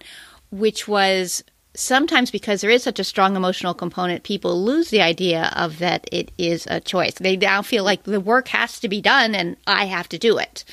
which 0.50 0.88
was 0.88 1.44
sometimes 1.74 2.30
because 2.30 2.60
there 2.60 2.70
is 2.70 2.82
such 2.82 2.98
a 2.98 3.04
strong 3.04 3.36
emotional 3.36 3.74
component, 3.74 4.22
people 4.22 4.62
lose 4.62 4.90
the 4.90 5.02
idea 5.02 5.52
of 5.56 5.78
that 5.78 6.08
it 6.12 6.30
is 6.38 6.66
a 6.70 6.80
choice. 6.80 7.14
They 7.14 7.36
now 7.36 7.62
feel 7.62 7.84
like 7.84 8.04
the 8.04 8.20
work 8.20 8.48
has 8.48 8.78
to 8.80 8.88
be 8.88 9.00
done 9.00 9.34
and 9.34 9.56
I 9.66 9.86
have 9.86 10.08
to 10.10 10.18
do 10.18 10.38
it. 10.38 10.64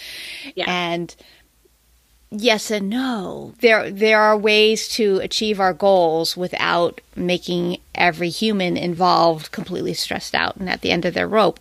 Yeah. 0.55 0.65
And 0.67 1.15
yes 2.29 2.71
and 2.71 2.89
no. 2.89 3.53
There 3.59 3.91
there 3.91 4.21
are 4.21 4.37
ways 4.37 4.87
to 4.89 5.17
achieve 5.17 5.59
our 5.59 5.73
goals 5.73 6.37
without 6.37 7.01
making 7.15 7.77
every 7.95 8.29
human 8.29 8.77
involved 8.77 9.51
completely 9.51 9.93
stressed 9.93 10.35
out 10.35 10.55
and 10.55 10.69
at 10.69 10.81
the 10.81 10.91
end 10.91 11.05
of 11.05 11.13
their 11.13 11.27
rope. 11.27 11.59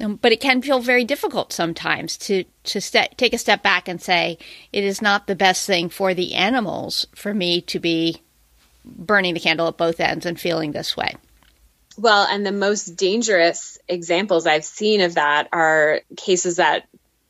Um, 0.00 0.16
but 0.16 0.32
it 0.32 0.40
can 0.40 0.62
feel 0.62 0.80
very 0.80 1.04
difficult 1.04 1.52
sometimes 1.52 2.16
to 2.18 2.44
to 2.64 2.80
take 2.80 3.34
a 3.34 3.38
step 3.38 3.62
back 3.62 3.88
and 3.88 4.00
say 4.00 4.38
it 4.72 4.84
is 4.84 5.02
not 5.02 5.26
the 5.26 5.36
best 5.36 5.66
thing 5.66 5.88
for 5.88 6.14
the 6.14 6.34
animals 6.34 7.06
for 7.14 7.34
me 7.34 7.60
to 7.62 7.78
be 7.78 8.22
burning 8.86 9.34
the 9.34 9.40
candle 9.40 9.68
at 9.68 9.76
both 9.76 10.00
ends 10.00 10.24
and 10.26 10.38
feeling 10.38 10.72
this 10.72 10.96
way. 10.96 11.14
Well, 11.98 12.26
and 12.30 12.44
the 12.44 12.52
most 12.52 12.96
dangerous 12.96 13.78
examples 13.88 14.46
I've 14.46 14.64
seen 14.64 15.00
of 15.00 15.14
that 15.14 15.48
are 15.52 16.00
cases 16.16 16.56
that 16.56 16.86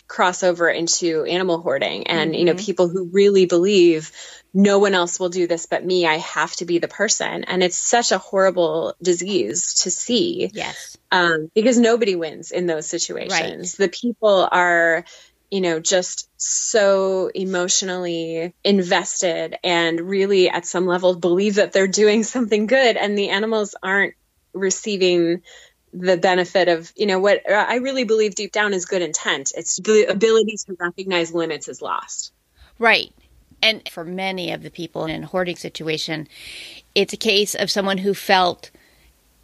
cross 0.08 0.44
over 0.44 0.68
into 0.68 1.24
animal 1.24 1.58
hoarding 1.58 2.06
and 2.06 2.34
you 2.36 2.44
know 2.44 2.54
people 2.54 2.88
who 2.88 3.06
really 3.12 3.44
believe 3.46 4.12
no 4.54 4.78
one 4.78 4.94
else 4.94 5.18
will 5.18 5.30
do 5.30 5.48
this 5.48 5.66
but 5.66 5.84
me 5.84 6.06
i 6.06 6.18
have 6.18 6.52
to 6.54 6.64
be 6.64 6.78
the 6.78 6.86
person 6.86 7.42
and 7.42 7.60
it's 7.60 7.76
such 7.76 8.12
a 8.12 8.18
horrible 8.18 8.94
disease 9.02 9.74
to 9.82 9.90
see 9.90 10.48
Yes. 10.54 10.96
um, 11.10 11.50
because 11.56 11.76
nobody 11.76 12.14
wins 12.14 12.52
in 12.52 12.66
those 12.66 12.86
situations. 12.86 13.74
The 13.74 13.88
people 13.88 14.48
are, 14.50 15.04
you 15.50 15.60
know, 15.60 15.80
just 15.80 16.28
so 16.36 17.30
emotionally 17.34 18.54
invested 18.64 19.56
and 19.62 20.00
really 20.00 20.48
at 20.48 20.66
some 20.66 20.86
level 20.86 21.14
believe 21.14 21.56
that 21.56 21.72
they're 21.72 21.86
doing 21.86 22.22
something 22.24 22.66
good, 22.66 22.96
and 22.96 23.16
the 23.16 23.30
animals 23.30 23.74
aren't 23.82 24.14
receiving 24.52 25.42
the 25.92 26.16
benefit 26.16 26.68
of, 26.68 26.92
you 26.96 27.06
know, 27.06 27.18
what 27.18 27.48
I 27.50 27.76
really 27.76 28.04
believe 28.04 28.34
deep 28.34 28.52
down 28.52 28.74
is 28.74 28.84
good 28.84 29.02
intent. 29.02 29.52
It's 29.56 29.76
the 29.76 30.06
ability 30.06 30.56
to 30.66 30.76
recognize 30.78 31.32
limits 31.32 31.68
is 31.68 31.80
lost. 31.80 32.32
Right. 32.78 33.12
And 33.62 33.88
for 33.88 34.04
many 34.04 34.52
of 34.52 34.62
the 34.62 34.70
people 34.70 35.06
in 35.06 35.24
a 35.24 35.26
hoarding 35.26 35.56
situation, 35.56 36.28
it's 36.94 37.14
a 37.14 37.18
case 37.18 37.54
of 37.54 37.70
someone 37.70 37.98
who 37.98 38.12
felt 38.12 38.70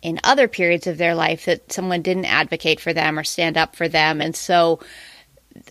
in 0.02 0.20
other 0.24 0.48
periods 0.48 0.86
of 0.86 0.98
their 0.98 1.14
life 1.14 1.44
that 1.46 1.72
someone 1.72 2.02
didn't 2.02 2.24
advocate 2.24 2.80
for 2.80 2.92
them 2.92 3.18
or 3.18 3.24
stand 3.24 3.56
up 3.56 3.74
for 3.76 3.88
them. 3.88 4.20
And 4.20 4.36
so 4.36 4.80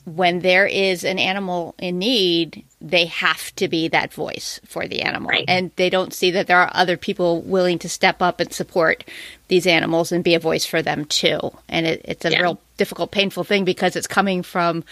when 0.06 0.40
there 0.40 0.66
is 0.66 1.04
an 1.04 1.20
animal 1.20 1.76
in 1.80 2.00
need, 2.00 2.64
they 2.80 3.06
have 3.06 3.54
to 3.56 3.68
be 3.68 3.88
that 3.90 4.14
voice 4.14 4.60
for 4.66 4.88
the 4.88 5.02
animal. 5.02 5.30
Right. 5.30 5.46
And 5.48 5.72
they 5.76 5.90
don't 5.90 6.14
see 6.14 6.32
that 6.32 6.48
there 6.48 6.60
are 6.60 6.72
other 6.74 6.98
people 6.98 7.42
willing 7.42 7.80
to 7.80 7.90
step 7.90 8.22
up 8.22 8.40
and 8.40 8.52
support 8.54 9.04
these 9.48 9.68
animals 9.68 10.12
and 10.12 10.24
be 10.24 10.36
a 10.36 10.40
voice 10.40 10.66
for 10.66 10.82
them 10.82 11.06
too. 11.06 11.40
And 11.70 11.86
it, 11.86 12.02
it's 12.06 12.26
a 12.26 12.32
Yeah. 12.32 12.42
real 12.42 12.62
difficult, 12.78 13.12
painful 13.12 13.44
thing 13.44 13.66
because 13.66 13.96
it's 13.96 14.08
coming 14.08 14.44
from 14.44 14.84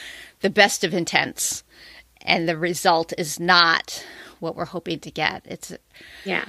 the 0.41 0.49
best 0.49 0.83
of 0.83 0.93
intents. 0.93 1.63
And 2.21 2.47
the 2.47 2.57
result 2.57 3.13
is 3.17 3.39
not 3.39 4.05
what 4.39 4.55
we're 4.55 4.65
hoping 4.65 4.99
to 4.99 5.11
get. 5.11 5.43
It's 5.45 5.73
Yeah. 6.25 6.45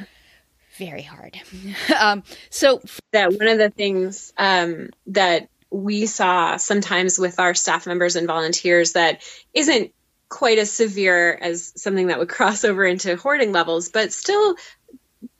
very 0.79 1.03
hard. 1.03 1.39
um, 2.01 2.23
so, 2.51 2.81
that 3.13 3.33
one 3.33 3.49
of 3.49 3.59
the 3.59 3.71
things 3.71 4.33
um, 4.39 4.91
that 5.09 5.49
we 5.71 6.07
saw 6.07 6.57
sometimes 6.57 7.19
with 7.19 7.39
our 7.39 7.55
staff 7.55 7.87
members 7.87 8.17
and 8.17 8.27
volunteers 8.27 8.93
that 8.93 9.23
isn't 9.55 9.93
quite 10.29 10.59
as 10.59 10.71
severe 10.73 11.33
as 11.33 11.73
something 11.77 12.09
that 12.09 12.19
would 12.19 12.29
cross 12.37 12.65
over 12.65 12.85
into 12.85 13.17
hoarding 13.17 13.53
levels, 13.53 13.89
but 13.89 14.13
still 14.13 14.57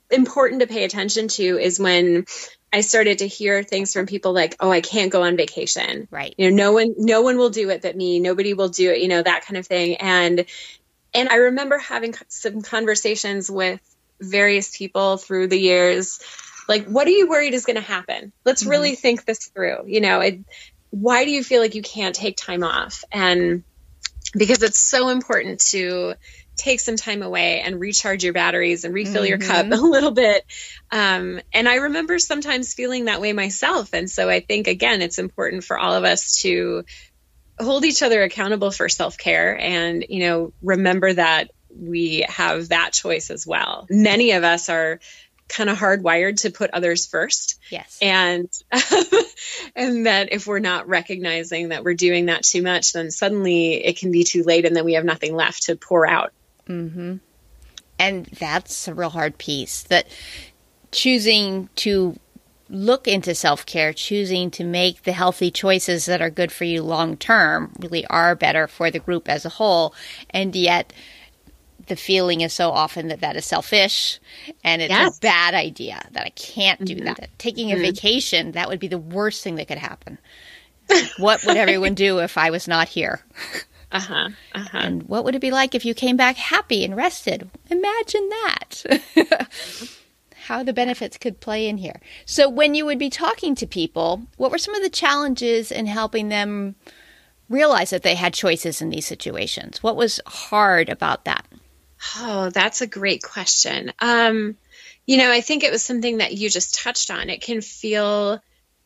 important 0.09 0.61
to 0.61 0.67
pay 0.67 0.83
attention 0.83 1.27
to 1.29 1.57
is 1.57 1.79
when 1.79 2.25
I 2.73 2.81
started 2.81 3.19
to 3.19 3.27
hear 3.27 3.63
things 3.63 3.91
from 3.93 4.05
people 4.05 4.33
like, 4.33 4.55
"Oh, 4.59 4.71
I 4.71 4.81
can't 4.81 5.11
go 5.11 5.23
on 5.23 5.35
vacation." 5.37 6.07
right. 6.11 6.33
you 6.37 6.51
know 6.51 6.55
no 6.55 6.71
one 6.73 6.93
no 6.97 7.21
one 7.21 7.37
will 7.37 7.49
do 7.49 7.69
it 7.69 7.81
but 7.81 7.95
me 7.95 8.19
nobody 8.19 8.53
will 8.53 8.69
do 8.69 8.91
it 8.91 9.01
you 9.01 9.07
know 9.07 9.21
that 9.21 9.45
kind 9.45 9.57
of 9.57 9.67
thing 9.67 9.95
and 9.97 10.45
and 11.13 11.29
i 11.29 11.35
remember 11.35 11.77
having 11.77 12.13
some 12.29 12.61
conversations 12.61 13.49
with 13.49 13.79
various 14.21 14.75
people 14.75 15.17
through 15.17 15.47
the 15.47 15.59
years 15.59 16.19
like 16.67 16.85
what 16.85 17.07
are 17.07 17.11
you 17.11 17.29
worried 17.29 17.53
is 17.53 17.65
going 17.65 17.75
to 17.75 17.81
happen? 17.81 18.31
Let's 18.45 18.65
really 18.65 18.95
think 18.95 19.25
this 19.25 19.47
through 19.47 19.85
you 19.87 20.01
know 20.01 20.21
it, 20.21 20.39
why 20.89 21.25
do 21.25 21.31
you 21.31 21.43
feel 21.43 21.61
like 21.61 21.75
you 21.75 21.81
can't 21.81 22.15
take 22.15 22.37
time 22.37 22.63
off? 22.63 23.03
And 23.11 23.63
because 24.33 24.63
it's 24.63 24.79
so 24.79 25.09
important 25.09 25.59
to 25.71 26.15
take 26.55 26.79
some 26.79 26.95
time 26.95 27.23
away 27.23 27.61
and 27.61 27.79
recharge 27.79 28.23
your 28.23 28.33
batteries 28.33 28.83
and 28.83 28.93
refill 28.93 29.25
your 29.25 29.37
cup 29.37 29.65
a 29.71 29.75
little 29.75 30.11
bit. 30.11 30.45
Um, 30.91 31.41
and 31.53 31.67
I 31.67 31.75
remember 31.75 32.19
sometimes 32.19 32.73
feeling 32.73 33.05
that 33.05 33.21
way 33.21 33.33
myself. 33.33 33.93
And 33.93 34.09
so 34.09 34.29
I 34.29 34.41
think, 34.41 34.67
again, 34.67 35.01
it's 35.01 35.17
important 35.17 35.63
for 35.63 35.77
all 35.77 35.95
of 35.95 36.03
us 36.03 36.41
to 36.41 36.85
hold 37.59 37.85
each 37.85 38.03
other 38.03 38.21
accountable 38.23 38.71
for 38.71 38.89
self 38.89 39.17
care 39.17 39.57
and, 39.59 40.05
you 40.09 40.19
know, 40.19 40.53
remember 40.61 41.11
that 41.13 41.51
we 41.75 42.25
have 42.27 42.69
that 42.69 42.91
choice 42.93 43.29
as 43.29 43.47
well. 43.47 43.87
Many 43.89 44.31
of 44.31 44.43
us 44.43 44.69
are 44.69 44.99
kind 45.49 45.69
of 45.69 45.77
hardwired 45.77 46.41
to 46.41 46.49
put 46.49 46.71
others 46.71 47.05
first 47.05 47.59
Yes. 47.69 47.97
and 48.01 48.49
and 49.75 50.05
that 50.05 50.31
if 50.31 50.47
we're 50.47 50.59
not 50.59 50.87
recognizing 50.87 51.69
that 51.69 51.83
we're 51.83 51.93
doing 51.93 52.27
that 52.27 52.43
too 52.43 52.61
much 52.61 52.93
then 52.93 53.11
suddenly 53.11 53.73
it 53.85 53.97
can 53.97 54.11
be 54.11 54.23
too 54.23 54.43
late 54.43 54.65
and 54.65 54.75
then 54.75 54.85
we 54.85 54.93
have 54.93 55.05
nothing 55.05 55.35
left 55.35 55.63
to 55.63 55.75
pour 55.75 56.07
out 56.07 56.31
mm-hmm. 56.67 57.17
And 58.01 58.25
that's 58.25 58.87
a 58.87 58.95
real 58.95 59.11
hard 59.11 59.37
piece 59.37 59.83
that 59.83 60.07
choosing 60.91 61.69
to 61.75 62.19
look 62.67 63.07
into 63.07 63.35
self 63.35 63.63
care, 63.63 63.93
choosing 63.93 64.49
to 64.51 64.63
make 64.63 65.03
the 65.03 65.11
healthy 65.11 65.51
choices 65.51 66.07
that 66.07 66.19
are 66.19 66.31
good 66.31 66.51
for 66.51 66.63
you 66.63 66.81
long 66.81 67.15
term 67.15 67.73
really 67.79 68.03
are 68.07 68.33
better 68.33 68.67
for 68.67 68.89
the 68.89 68.97
group 68.97 69.29
as 69.29 69.45
a 69.45 69.49
whole. 69.49 69.93
And 70.31 70.55
yet, 70.55 70.93
the 71.91 71.97
feeling 71.97 72.39
is 72.39 72.53
so 72.53 72.69
often 72.71 73.09
that 73.09 73.19
that 73.19 73.35
is 73.35 73.43
selfish 73.45 74.19
and 74.63 74.81
it's 74.81 74.89
Yes. 74.89 75.17
a 75.17 75.19
bad 75.19 75.53
idea 75.53 76.01
that 76.13 76.25
I 76.25 76.29
can't 76.29 76.83
do 76.85 76.95
that. 77.01 77.27
Taking 77.37 77.71
a 77.73 77.75
vacation, 77.75 78.53
that 78.53 78.69
would 78.69 78.79
be 78.79 78.87
the 78.87 78.97
worst 78.97 79.43
thing 79.43 79.55
that 79.55 79.67
could 79.67 79.77
happen. 79.77 80.17
what 81.17 81.43
would 81.45 81.57
everyone 81.57 81.93
do 81.93 82.19
if 82.19 82.37
I 82.37 82.49
was 82.49 82.65
not 82.67 82.87
here? 82.87 83.21
uh-huh 83.91 84.29
uh-huh 84.55 84.77
And 84.77 85.03
what 85.03 85.25
would 85.25 85.35
it 85.35 85.41
be 85.41 85.51
like 85.51 85.75
if 85.75 85.83
you 85.83 85.93
came 85.93 86.15
back 86.15 86.37
happy 86.37 86.85
and 86.85 86.95
rested? 86.95 87.49
Imagine 87.69 88.29
that. 88.29 88.83
How 90.47 90.63
the 90.63 90.73
benefits 90.73 91.17
could 91.17 91.41
play 91.41 91.67
in 91.67 91.77
here. 91.77 91.99
So, 92.25 92.47
when 92.49 92.73
you 92.73 92.85
would 92.85 92.97
be 92.99 93.09
talking 93.09 93.53
to 93.55 93.67
people, 93.67 94.23
what 94.37 94.49
were 94.49 94.57
some 94.57 94.75
of 94.75 94.81
the 94.81 94.89
challenges 94.89 95.71
in 95.71 95.85
helping 95.87 96.29
them 96.29 96.75
realize 97.49 97.89
that 97.91 98.03
they 98.03 98.15
had 98.15 98.33
choices 98.33 98.81
in 98.81 98.89
these 98.89 99.05
situations? 99.05 99.83
What 99.83 99.95
was 99.97 100.19
hard 100.25 100.89
about 100.89 101.25
that? 101.25 101.45
Oh, 102.17 102.49
that's 102.49 102.81
a 102.81 102.87
great 102.87 103.21
question. 103.23 103.91
Um, 103.99 104.57
you 105.05 105.17
know, 105.17 105.31
I 105.31 105.41
think 105.41 105.63
it 105.63 105.71
was 105.71 105.83
something 105.83 106.17
that 106.17 106.33
you 106.33 106.49
just 106.49 106.75
touched 106.75 107.11
on. 107.11 107.29
It 107.29 107.41
can 107.41 107.61
feel 107.61 108.41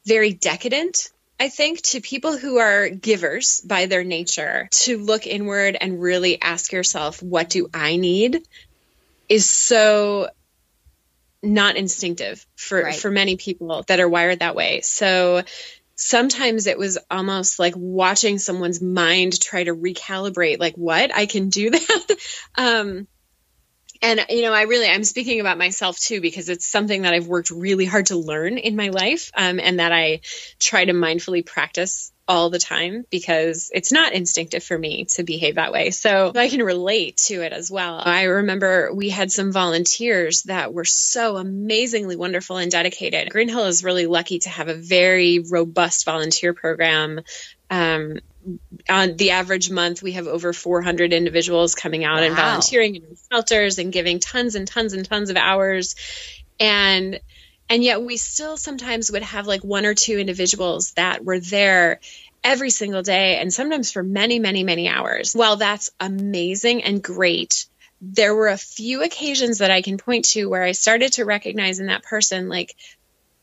very 0.05 0.33
decadent, 0.33 1.09
I 1.39 1.49
think, 1.49 1.81
to 1.83 2.01
people 2.01 2.37
who 2.37 2.57
are 2.57 2.89
givers 2.89 3.61
by 3.61 3.85
their 3.85 4.03
nature 4.03 4.69
to 4.71 4.97
look 4.97 5.27
inward 5.27 5.77
and 5.79 6.01
really 6.01 6.41
ask 6.41 6.71
yourself, 6.71 7.21
what 7.21 7.49
do 7.49 7.69
I 7.73 7.95
need? 7.95 8.41
Is 9.27 9.49
so 9.49 10.29
not 11.41 11.75
instinctive 11.75 12.45
for 12.55 12.81
Right. 12.81 12.99
for 12.99 13.11
many 13.11 13.37
people 13.37 13.83
that 13.87 13.99
are 13.99 14.09
wired 14.09 14.39
that 14.39 14.55
way. 14.55 14.81
So 14.81 15.43
sometimes 15.95 16.67
it 16.67 16.77
was 16.77 16.97
almost 17.09 17.59
like 17.59 17.73
watching 17.75 18.37
someone's 18.37 18.81
mind 18.81 19.39
try 19.39 19.63
to 19.63 19.75
recalibrate 19.75 20.59
like 20.59 20.75
what 20.75 21.15
I 21.15 21.25
can 21.25 21.49
do 21.49 21.69
that. 21.71 22.17
um 22.57 23.07
and 24.01 24.25
you 24.29 24.41
know 24.41 24.53
i 24.53 24.63
really 24.63 24.87
i'm 24.87 25.03
speaking 25.03 25.39
about 25.39 25.57
myself 25.57 25.97
too 25.99 26.21
because 26.21 26.49
it's 26.49 26.67
something 26.67 27.03
that 27.03 27.13
i've 27.13 27.27
worked 27.27 27.51
really 27.51 27.85
hard 27.85 28.07
to 28.07 28.17
learn 28.17 28.57
in 28.57 28.75
my 28.75 28.89
life 28.89 29.31
um, 29.35 29.59
and 29.59 29.79
that 29.79 29.91
i 29.91 30.21
try 30.59 30.85
to 30.85 30.93
mindfully 30.93 31.45
practice 31.45 32.11
all 32.27 32.49
the 32.49 32.59
time 32.59 33.05
because 33.11 33.69
it's 33.73 33.91
not 33.91 34.13
instinctive 34.13 34.63
for 34.63 34.77
me 34.77 35.05
to 35.05 35.23
behave 35.23 35.55
that 35.55 35.71
way. 35.71 35.91
So 35.91 36.31
i 36.35 36.49
can 36.49 36.63
relate 36.63 37.17
to 37.27 37.41
it 37.43 37.53
as 37.53 37.69
well. 37.69 38.01
I 38.03 38.23
remember 38.23 38.91
we 38.93 39.09
had 39.09 39.31
some 39.31 39.51
volunteers 39.51 40.43
that 40.43 40.73
were 40.73 40.85
so 40.85 41.37
amazingly 41.37 42.15
wonderful 42.15 42.57
and 42.57 42.71
dedicated. 42.71 43.29
Greenhill 43.29 43.65
is 43.65 43.83
really 43.83 44.07
lucky 44.07 44.39
to 44.39 44.49
have 44.49 44.69
a 44.69 44.73
very 44.73 45.39
robust 45.39 46.05
volunteer 46.05 46.53
program 46.53 47.21
um, 47.69 48.19
on 48.89 49.17
the 49.17 49.31
average 49.31 49.69
month, 49.69 50.01
we 50.01 50.13
have 50.13 50.27
over 50.27 50.53
400 50.53 51.13
individuals 51.13 51.75
coming 51.75 52.03
out 52.03 52.23
and 52.23 52.35
volunteering 52.35 52.95
in 52.95 53.17
shelters 53.31 53.79
and 53.79 53.91
giving 53.91 54.19
tons 54.19 54.55
and 54.55 54.67
tons 54.67 54.93
and 54.93 55.05
tons 55.05 55.29
of 55.29 55.37
hours. 55.37 55.95
And 56.59 57.19
and 57.69 57.83
yet 57.83 58.01
we 58.03 58.17
still 58.17 58.57
sometimes 58.57 59.11
would 59.11 59.23
have 59.23 59.47
like 59.47 59.63
one 59.63 59.85
or 59.85 59.95
two 59.95 60.19
individuals 60.19 60.91
that 60.93 61.25
were 61.25 61.39
there 61.39 61.99
every 62.43 62.69
single 62.69 63.01
day 63.01 63.37
and 63.39 63.51
sometimes 63.51 63.91
for 63.91 64.03
many, 64.03 64.37
many, 64.37 64.63
many 64.63 64.87
hours. 64.87 65.33
While 65.33 65.55
that's 65.55 65.89
amazing 65.99 66.83
and 66.83 67.01
great, 67.01 67.65
there 68.01 68.35
were 68.35 68.49
a 68.49 68.57
few 68.57 69.01
occasions 69.03 69.59
that 69.59 69.71
I 69.71 69.81
can 69.81 69.97
point 69.97 70.25
to 70.25 70.45
where 70.45 70.61
I 70.61 70.73
started 70.73 71.13
to 71.13 71.25
recognize 71.25 71.79
in 71.79 71.87
that 71.87 72.03
person 72.03 72.49
like 72.49 72.75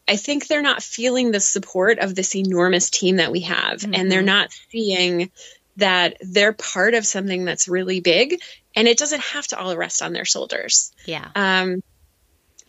I 0.08 0.16
think 0.16 0.46
they're 0.46 0.62
not 0.62 0.82
feeling 0.82 1.30
the 1.30 1.40
support 1.40 1.98
of 1.98 2.14
this 2.14 2.34
enormous 2.34 2.90
team 2.90 3.16
that 3.16 3.32
we 3.32 3.40
have, 3.40 3.84
and 3.84 4.10
they're 4.10 4.22
not 4.22 4.50
seeing 4.70 5.30
that 5.76 6.16
they're 6.20 6.52
part 6.52 6.94
of 6.94 7.06
something 7.06 7.44
that's 7.44 7.68
really 7.68 8.00
big, 8.00 8.40
and 8.74 8.88
it 8.88 8.98
doesn't 8.98 9.22
have 9.22 9.46
to 9.48 9.58
all 9.58 9.76
rest 9.76 10.02
on 10.02 10.12
their 10.12 10.24
shoulders. 10.24 10.92
Yeah. 11.06 11.28
Um, 11.34 11.82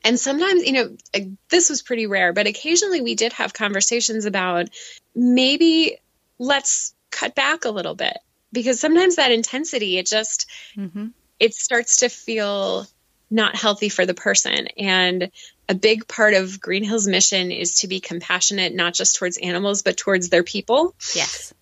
and 0.05 0.19
sometimes, 0.19 0.65
you 0.65 0.73
know, 0.73 0.95
uh, 1.15 1.19
this 1.49 1.69
was 1.69 1.81
pretty 1.81 2.07
rare, 2.07 2.33
but 2.33 2.47
occasionally 2.47 3.01
we 3.01 3.15
did 3.15 3.33
have 3.33 3.53
conversations 3.53 4.25
about 4.25 4.69
maybe 5.15 5.97
let's 6.39 6.93
cut 7.09 7.35
back 7.35 7.65
a 7.65 7.71
little 7.71 7.95
bit 7.95 8.17
because 8.51 8.79
sometimes 8.79 9.15
that 9.15 9.31
intensity, 9.31 9.97
it 9.97 10.07
just, 10.07 10.49
hmm 10.75 11.07
it 11.39 11.53
starts 11.53 11.97
to 11.97 12.09
feel 12.09 12.87
not 13.29 13.55
healthy 13.55 13.89
for 13.89 14.05
the 14.05 14.13
person. 14.13 14.67
And 14.77 15.29
a 15.69 15.75
big 15.75 16.07
part 16.07 16.33
of 16.33 16.59
Greenhill's 16.59 17.07
mission 17.07 17.51
is 17.51 17.79
to 17.79 17.87
be 17.87 17.99
compassionate, 17.99 18.73
not 18.73 18.93
just 18.93 19.15
towards 19.15 19.37
animals, 19.37 19.81
but 19.81 19.97
towards 19.97 20.29
their 20.29 20.43
people. 20.43 20.93
Yes. 21.15 21.53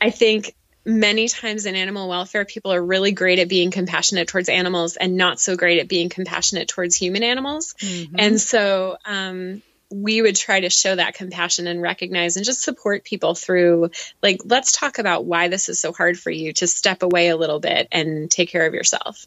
I 0.00 0.10
think 0.10 0.54
many 0.84 1.28
times 1.28 1.66
in 1.66 1.74
animal 1.74 2.08
welfare, 2.08 2.44
people 2.44 2.72
are 2.72 2.82
really 2.82 3.12
great 3.12 3.38
at 3.38 3.48
being 3.48 3.70
compassionate 3.70 4.28
towards 4.28 4.48
animals 4.48 4.96
and 4.96 5.16
not 5.16 5.40
so 5.40 5.56
great 5.56 5.80
at 5.80 5.88
being 5.88 6.08
compassionate 6.08 6.68
towards 6.68 6.96
human 6.96 7.22
animals. 7.22 7.74
And 8.18 8.40
so, 8.40 8.96
um, 9.04 9.62
we 9.92 10.22
would 10.22 10.36
try 10.36 10.60
to 10.60 10.70
show 10.70 10.94
that 10.94 11.14
compassion 11.14 11.66
and 11.66 11.82
recognize 11.82 12.36
and 12.36 12.44
just 12.44 12.62
support 12.62 13.04
people 13.04 13.34
through 13.34 13.90
like 14.22 14.40
let's 14.44 14.70
talk 14.70 14.98
about 14.98 15.24
why 15.24 15.48
this 15.48 15.68
is 15.68 15.80
so 15.80 15.92
hard 15.92 16.16
for 16.18 16.30
you 16.30 16.52
to 16.52 16.66
step 16.68 17.02
away 17.02 17.28
a 17.28 17.36
little 17.36 17.58
bit 17.58 17.88
and 17.90 18.30
take 18.30 18.50
care 18.50 18.66
of 18.66 18.72
yourself 18.72 19.26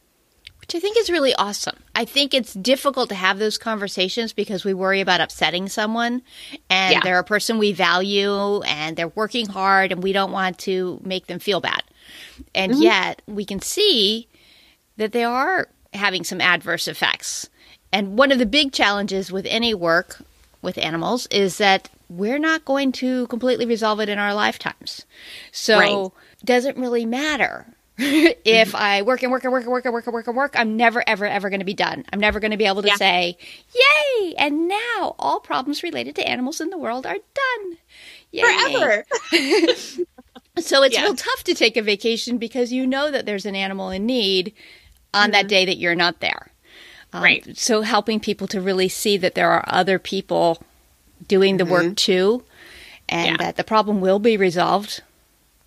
Which 0.63 0.75
I 0.75 0.79
think 0.79 0.97
is 0.97 1.09
really 1.09 1.33
awesome. 1.35 1.75
I 1.93 2.05
think 2.05 2.33
it's 2.33 2.53
difficult 2.53 3.09
to 3.09 3.15
have 3.15 3.37
those 3.37 3.57
conversations 3.57 4.31
because 4.31 4.63
we 4.63 4.73
worry 4.73 5.01
about 5.01 5.19
upsetting 5.19 5.67
someone 5.67 6.21
and 6.69 6.93
Yeah. 6.93 6.99
they're 7.03 7.19
a 7.19 7.23
person 7.23 7.57
we 7.57 7.73
value 7.73 8.61
and 8.61 8.95
they're 8.95 9.09
working 9.09 9.47
hard 9.47 9.91
and 9.91 10.01
we 10.01 10.13
don't 10.13 10.31
want 10.31 10.57
to 10.59 11.01
make 11.03 11.27
them 11.27 11.39
feel 11.39 11.59
bad. 11.59 11.83
And 12.55 12.71
mm-hmm. 12.71 12.81
yet 12.81 13.21
we 13.27 13.43
can 13.43 13.59
see 13.61 14.29
that 14.95 15.11
they 15.11 15.25
are 15.25 15.67
having 15.93 16.23
some 16.23 16.39
adverse 16.39 16.87
effects. 16.87 17.49
And 17.91 18.17
one 18.17 18.31
of 18.31 18.39
the 18.39 18.45
big 18.45 18.71
challenges 18.71 19.31
with 19.31 19.45
any 19.47 19.73
work 19.73 20.21
with 20.61 20.77
animals 20.77 21.27
is 21.27 21.57
that 21.57 21.89
we're 22.09 22.39
not 22.39 22.63
going 22.63 22.91
to 22.93 23.27
completely 23.27 23.65
resolve 23.65 23.99
it 23.99 24.09
in 24.09 24.17
our 24.17 24.33
lifetimes. 24.33 25.05
So 25.51 25.77
right. 25.77 26.11
doesn't 26.45 26.77
really 26.77 27.05
matter. 27.05 27.67
if. 27.97 28.75
I 28.75 29.01
work 29.03 29.23
and 29.23 29.31
work 29.31 29.43
and 29.43 29.51
work 29.51 29.63
and 29.63 29.71
work 29.71 29.85
and 29.85 29.93
work 29.93 30.07
and 30.07 30.13
work 30.13 30.27
and 30.27 30.35
work, 30.35 30.53
I'm 30.57 30.77
never, 30.77 31.03
ever, 31.07 31.25
ever 31.25 31.49
going 31.49 31.59
to 31.59 31.65
be 31.65 31.73
done. 31.73 32.05
I'm 32.11 32.19
never 32.19 32.39
going 32.39 32.51
to 32.51 32.57
be 32.57 32.65
able 32.65 32.81
to 32.81 32.87
yeah. 32.87 32.95
say, 32.95 33.37
Yay! 33.73 34.35
And 34.35 34.67
now 34.67 35.15
all 35.19 35.39
problems 35.39 35.83
related 35.83 36.15
to 36.15 36.27
animals 36.27 36.59
in 36.59 36.69
the 36.69 36.77
world 36.77 37.05
are 37.05 37.13
done. 37.13 37.77
Yay. 38.31 38.41
Forever. 38.41 39.05
so 40.57 40.83
it's 40.83 40.95
yeah. 40.95 41.03
real 41.03 41.15
tough 41.15 41.43
to 41.43 41.53
take 41.53 41.77
a 41.77 41.81
vacation 41.81 42.37
because 42.37 42.71
you 42.71 42.87
know 42.87 43.11
that 43.11 43.25
there's 43.25 43.45
an 43.45 43.55
animal 43.55 43.89
in 43.89 44.05
need 44.05 44.53
on 45.13 45.25
mm-hmm. 45.25 45.31
that 45.31 45.47
day 45.47 45.65
that 45.65 45.77
you're 45.77 45.95
not 45.95 46.19
there. 46.19 46.51
Um, 47.13 47.23
right. 47.23 47.57
So 47.57 47.81
helping 47.81 48.19
people 48.19 48.47
to 48.47 48.61
really 48.61 48.89
see 48.89 49.17
that 49.17 49.35
there 49.35 49.51
are 49.51 49.63
other 49.67 49.99
people 49.99 50.61
doing 51.27 51.57
the 51.57 51.63
mm-hmm. 51.63 51.73
work 51.73 51.95
too, 51.95 52.43
and 53.07 53.27
yeah. 53.27 53.37
that 53.37 53.55
the 53.55 53.63
problem 53.63 54.01
will 54.01 54.19
be 54.19 54.35
resolved, 54.35 55.01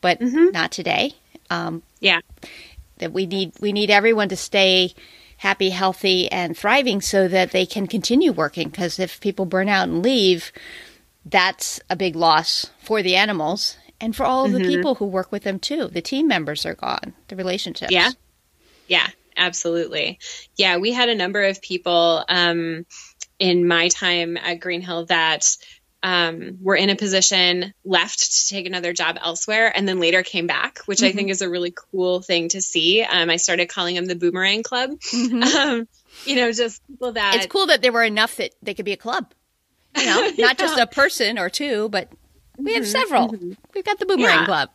but 0.01 0.21
mm-hmm. 0.21 0.51
not 0.51 0.73
today. 0.73 1.15
Um, 1.51 1.83
yeah, 2.01 2.21
that 2.99 3.13
we 3.13 3.27
need 3.27 3.53
we 3.61 3.73
need 3.73 3.91
everyone 3.91 4.29
to 4.31 4.37
stay 4.37 4.95
happy, 5.39 5.71
healthy, 5.71 6.31
and 6.31 6.57
thriving 6.57 7.01
so 7.01 7.29
that 7.29 7.51
they 7.51 7.67
can 7.67 7.87
continue 7.87 8.33
working. 8.33 8.69
Because 8.69 8.99
if 8.99 9.21
people 9.21 9.45
burn 9.45 9.69
out 9.69 9.89
and 9.89 10.03
leave, 10.03 10.53
that's 11.25 11.81
a 11.91 11.97
big 11.97 12.17
loss 12.17 12.71
for 12.83 13.03
the 13.03 13.17
animals 13.17 13.77
and 14.01 14.15
for 14.15 14.25
all 14.25 14.45
of 14.45 14.53
the 14.53 14.59
mm-hmm. 14.59 14.69
people 14.69 14.95
who 14.97 15.07
work 15.07 15.33
with 15.33 15.43
them 15.43 15.59
too. 15.59 15.89
The 15.89 16.03
team 16.03 16.29
members 16.29 16.65
are 16.67 16.75
gone, 16.75 17.15
the 17.29 17.37
relationships. 17.37 17.93
Yeah, 17.93 18.11
yeah, 18.87 19.09
absolutely. 19.37 20.19
Yeah, 20.57 20.79
we 20.79 20.93
had 20.93 21.09
a 21.09 21.15
number 21.15 21.43
of 21.45 21.61
people 21.63 22.25
um, 22.29 22.87
in 23.39 23.67
my 23.67 23.89
time 23.89 24.37
at 24.37 24.61
Greenhill 24.61 25.07
that 25.07 25.57
um, 26.07 26.59
were 26.63 26.77
in 26.77 26.89
a 26.89 26.95
position 26.95 27.75
left 27.85 28.33
to 28.33 28.49
take 28.49 28.65
another 28.65 28.93
job 28.93 29.19
elsewhere 29.21 29.73
and 29.75 29.89
then 29.89 29.99
later 29.99 30.23
came 30.23 30.47
back, 30.47 30.79
which 30.87 30.99
mm-hmm. 30.99 31.07
I 31.07 31.13
think 31.13 31.31
is 31.31 31.43
a 31.43 31.49
really 31.49 31.75
cool 31.75 32.23
thing 32.23 32.49
to 32.51 32.63
see. 32.63 33.03
Um, 33.03 33.29
I 33.29 33.39
started 33.39 33.69
calling 33.69 33.97
them 33.97 34.07
the 34.07 34.15
Boomerang 34.15 34.63
Club. 34.63 34.91
Mm-hmm. 34.91 35.43
Um, 35.57 35.89
you 36.25 36.37
know, 36.37 36.53
just 36.53 36.87
people 36.87 37.13
that. 37.13 37.37
It's 37.37 37.47
cool 37.47 37.67
that 37.67 37.83
there 37.83 37.93
were 37.93 38.05
enough 38.05 38.37
that 38.37 38.55
they 38.63 38.75
could 38.75 38.85
be 38.85 38.93
a 38.93 38.97
club. 38.97 39.33
You 39.97 40.05
know, 40.05 40.21
not 40.27 40.39
yeah. 40.39 40.55
just 40.55 40.79
a 40.79 40.87
person 40.87 41.39
or 41.39 41.49
two, 41.51 41.89
but 41.89 42.11
we 42.59 42.75
have 42.75 42.85
mm-hmm. 42.85 42.91
several. 42.91 43.29
Mm-hmm. 43.29 43.53
We've 43.75 43.85
got 43.85 43.99
the 43.99 44.07
Boomerang 44.07 44.41
yeah. 44.41 44.45
Club. 44.45 44.71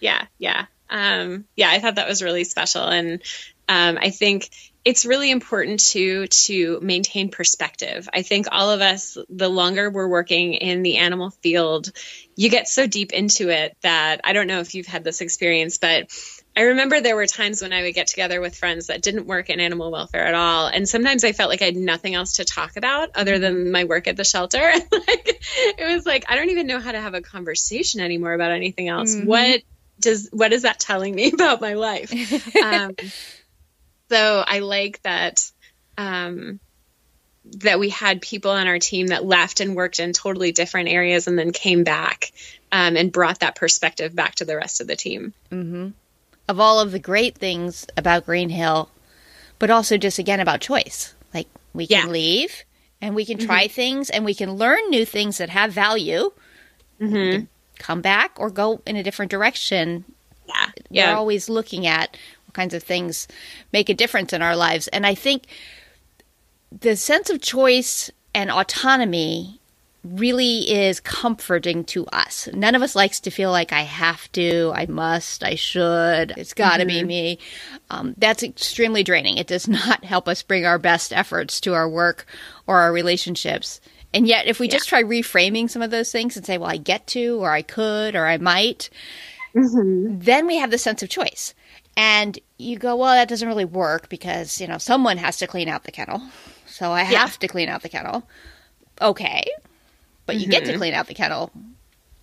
Yeah, 0.00 0.26
yeah. 0.38 0.66
Um, 0.90 1.46
yeah, 1.56 1.70
I 1.70 1.78
thought 1.78 1.96
that 1.96 2.08
was 2.08 2.22
really 2.22 2.44
special. 2.44 2.84
And 2.84 3.22
um, 3.68 3.98
I 4.00 4.10
think 4.10 4.50
it's 4.84 5.04
really 5.06 5.30
important 5.30 5.80
to 5.80 6.26
to 6.26 6.80
maintain 6.82 7.30
perspective. 7.30 8.08
I 8.12 8.22
think 8.22 8.46
all 8.50 8.70
of 8.70 8.80
us, 8.80 9.16
the 9.28 9.48
longer 9.48 9.90
we're 9.90 10.08
working 10.08 10.54
in 10.54 10.82
the 10.82 10.98
animal 10.98 11.30
field, 11.30 11.92
you 12.34 12.50
get 12.50 12.66
so 12.66 12.86
deep 12.86 13.12
into 13.12 13.48
it 13.48 13.76
that 13.82 14.20
I 14.24 14.32
don't 14.32 14.48
know 14.48 14.60
if 14.60 14.74
you've 14.74 14.86
had 14.86 15.04
this 15.04 15.20
experience, 15.20 15.78
but 15.78 16.10
I 16.56 16.62
remember 16.62 17.00
there 17.00 17.16
were 17.16 17.26
times 17.26 17.62
when 17.62 17.72
I 17.72 17.82
would 17.82 17.94
get 17.94 18.08
together 18.08 18.40
with 18.40 18.56
friends 18.56 18.88
that 18.88 19.00
didn't 19.00 19.26
work 19.26 19.48
in 19.48 19.60
animal 19.60 19.90
welfare 19.90 20.26
at 20.26 20.34
all, 20.34 20.66
and 20.66 20.88
sometimes 20.88 21.22
I 21.22 21.32
felt 21.32 21.48
like 21.48 21.62
I 21.62 21.66
had 21.66 21.76
nothing 21.76 22.14
else 22.14 22.34
to 22.34 22.44
talk 22.44 22.76
about 22.76 23.10
other 23.14 23.38
than 23.38 23.70
my 23.70 23.84
work 23.84 24.08
at 24.08 24.16
the 24.16 24.24
shelter. 24.24 24.58
like 24.92 25.42
it 25.78 25.94
was 25.94 26.04
like 26.04 26.24
I 26.28 26.34
don't 26.34 26.50
even 26.50 26.66
know 26.66 26.80
how 26.80 26.92
to 26.92 27.00
have 27.00 27.14
a 27.14 27.22
conversation 27.22 28.00
anymore 28.00 28.32
about 28.32 28.50
anything 28.50 28.88
else. 28.88 29.14
Mm-hmm. 29.14 29.28
What 29.28 29.62
does 30.00 30.28
what 30.32 30.52
is 30.52 30.62
that 30.62 30.80
telling 30.80 31.14
me 31.14 31.30
about 31.32 31.60
my 31.60 31.74
life? 31.74 32.12
Um, 32.62 32.94
so 34.12 34.44
I 34.46 34.58
like 34.58 35.00
that 35.04 35.50
um, 35.96 36.60
that 37.44 37.80
we 37.80 37.88
had 37.88 38.20
people 38.20 38.50
on 38.50 38.66
our 38.66 38.78
team 38.78 39.06
that 39.06 39.24
left 39.24 39.60
and 39.60 39.74
worked 39.74 40.00
in 40.00 40.12
totally 40.12 40.52
different 40.52 40.90
areas 40.90 41.26
and 41.26 41.38
then 41.38 41.50
came 41.50 41.82
back 41.82 42.30
um, 42.70 42.96
and 42.98 43.10
brought 43.10 43.40
that 43.40 43.56
perspective 43.56 44.14
back 44.14 44.34
to 44.34 44.44
the 44.44 44.54
rest 44.54 44.82
of 44.82 44.86
the 44.86 44.96
team. 44.96 45.32
Mm-hmm. 45.50 45.88
Of 46.46 46.60
all 46.60 46.78
of 46.78 46.92
the 46.92 46.98
great 46.98 47.36
things 47.38 47.86
about 47.96 48.26
Greenhill, 48.26 48.90
but 49.58 49.70
also 49.70 49.96
just 49.96 50.18
again 50.18 50.40
about 50.40 50.60
choice. 50.60 51.14
Like 51.32 51.48
we 51.72 51.86
can 51.86 52.06
yeah. 52.06 52.12
leave 52.12 52.64
and 53.00 53.14
we 53.14 53.24
can 53.24 53.38
mm-hmm. 53.38 53.46
try 53.46 53.66
things 53.66 54.10
and 54.10 54.26
we 54.26 54.34
can 54.34 54.52
learn 54.52 54.90
new 54.90 55.06
things 55.06 55.38
that 55.38 55.48
have 55.48 55.72
value. 55.72 56.32
Mm-hmm. 57.00 57.44
Come 57.78 58.02
back 58.02 58.32
or 58.36 58.50
go 58.50 58.82
in 58.86 58.96
a 58.96 59.02
different 59.02 59.30
direction. 59.30 60.04
Yeah. 60.46 60.66
yeah. 60.90 61.12
We're 61.12 61.18
always 61.18 61.48
looking 61.48 61.86
at 61.86 62.14
kinds 62.52 62.74
of 62.74 62.82
things 62.82 63.28
make 63.72 63.88
a 63.88 63.94
difference 63.94 64.32
in 64.32 64.42
our 64.42 64.56
lives. 64.56 64.88
And 64.88 65.06
I 65.06 65.14
think 65.14 65.44
the 66.80 66.96
sense 66.96 67.30
of 67.30 67.40
choice 67.40 68.10
and 68.34 68.50
autonomy 68.50 69.60
really 70.04 70.70
is 70.70 70.98
comforting 70.98 71.84
to 71.84 72.06
us. 72.06 72.48
None 72.52 72.74
of 72.74 72.82
us 72.82 72.96
likes 72.96 73.20
to 73.20 73.30
feel 73.30 73.52
like 73.52 73.72
I 73.72 73.82
have 73.82 74.30
to, 74.32 74.72
I 74.74 74.86
must, 74.86 75.44
I 75.44 75.54
should, 75.54 76.32
it's 76.36 76.54
got 76.54 76.78
to 76.78 76.84
mm-hmm. 76.84 76.88
be 76.88 77.04
me. 77.04 77.38
Um, 77.90 78.14
that's 78.18 78.42
extremely 78.42 79.04
draining. 79.04 79.38
It 79.38 79.46
does 79.46 79.68
not 79.68 80.04
help 80.04 80.28
us 80.28 80.42
bring 80.42 80.66
our 80.66 80.78
best 80.78 81.12
efforts 81.12 81.60
to 81.60 81.74
our 81.74 81.88
work 81.88 82.26
or 82.66 82.78
our 82.78 82.92
relationships. 82.92 83.80
And 84.12 84.26
yet, 84.26 84.46
if 84.46 84.58
we 84.58 84.66
yeah. 84.66 84.72
just 84.72 84.88
try 84.88 85.02
reframing 85.02 85.70
some 85.70 85.82
of 85.82 85.90
those 85.90 86.10
things 86.10 86.36
and 86.36 86.44
say, 86.44 86.58
well, 86.58 86.70
I 86.70 86.76
get 86.76 87.06
to, 87.08 87.40
or 87.40 87.50
I 87.50 87.62
could, 87.62 88.14
or 88.14 88.26
I 88.26 88.36
might, 88.38 88.90
mm-hmm. 89.54 90.18
then 90.18 90.46
we 90.46 90.56
have 90.56 90.70
the 90.70 90.78
sense 90.78 91.02
of 91.02 91.08
choice. 91.08 91.54
And 91.96 92.38
you 92.58 92.78
go, 92.78 92.96
well, 92.96 93.14
that 93.14 93.28
doesn't 93.28 93.46
really 93.46 93.64
work 93.64 94.08
because, 94.08 94.60
you 94.60 94.66
know, 94.66 94.78
someone 94.78 95.18
has 95.18 95.38
to 95.38 95.46
clean 95.46 95.68
out 95.68 95.84
the 95.84 95.92
kennel. 95.92 96.22
So 96.66 96.90
I 96.90 97.02
have 97.02 97.38
to 97.40 97.48
clean 97.48 97.68
out 97.68 97.82
the 97.82 97.88
kennel. 97.88 98.26
Okay. 99.00 99.44
But 100.24 100.36
you 100.36 100.42
mm-hmm. 100.42 100.50
get 100.50 100.64
to 100.64 100.70
mm-hmm. 100.70 100.78
clean 100.78 100.94
out 100.94 101.06
the 101.06 101.14
kennel. 101.14 101.50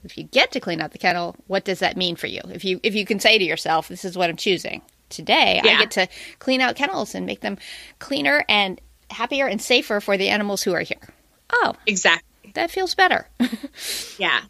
If 0.03 0.17
you 0.17 0.23
get 0.23 0.51
to 0.53 0.59
clean 0.59 0.81
out 0.81 0.91
the 0.91 0.97
kennel, 0.97 1.35
what 1.47 1.65
does 1.65 1.79
that 1.79 1.97
mean 1.97 2.15
for 2.15 2.27
you? 2.27 2.41
If 2.49 2.63
you 2.63 2.79
if 2.83 2.95
you 2.95 3.05
can 3.05 3.19
say 3.19 3.37
to 3.37 3.43
yourself, 3.43 3.89
this 3.89 4.05
is 4.05 4.17
what 4.17 4.29
I'm 4.29 4.37
choosing. 4.37 4.81
Today, 5.09 5.59
yeah. 5.63 5.71
I 5.71 5.79
get 5.79 5.91
to 5.91 6.07
clean 6.37 6.61
out 6.61 6.75
kennels 6.75 7.15
and 7.15 7.25
make 7.25 7.41
them 7.41 7.57
cleaner 7.97 8.45
and 8.47 8.79
happier 9.09 9.47
and 9.47 9.61
safer 9.61 9.99
for 9.99 10.17
the 10.17 10.29
animals 10.29 10.63
who 10.63 10.73
are 10.73 10.81
here. 10.81 11.09
Oh. 11.51 11.73
Exactly. 11.85 12.51
That 12.53 12.71
feels 12.71 12.95
better. 12.95 13.27
yeah. 14.17 14.41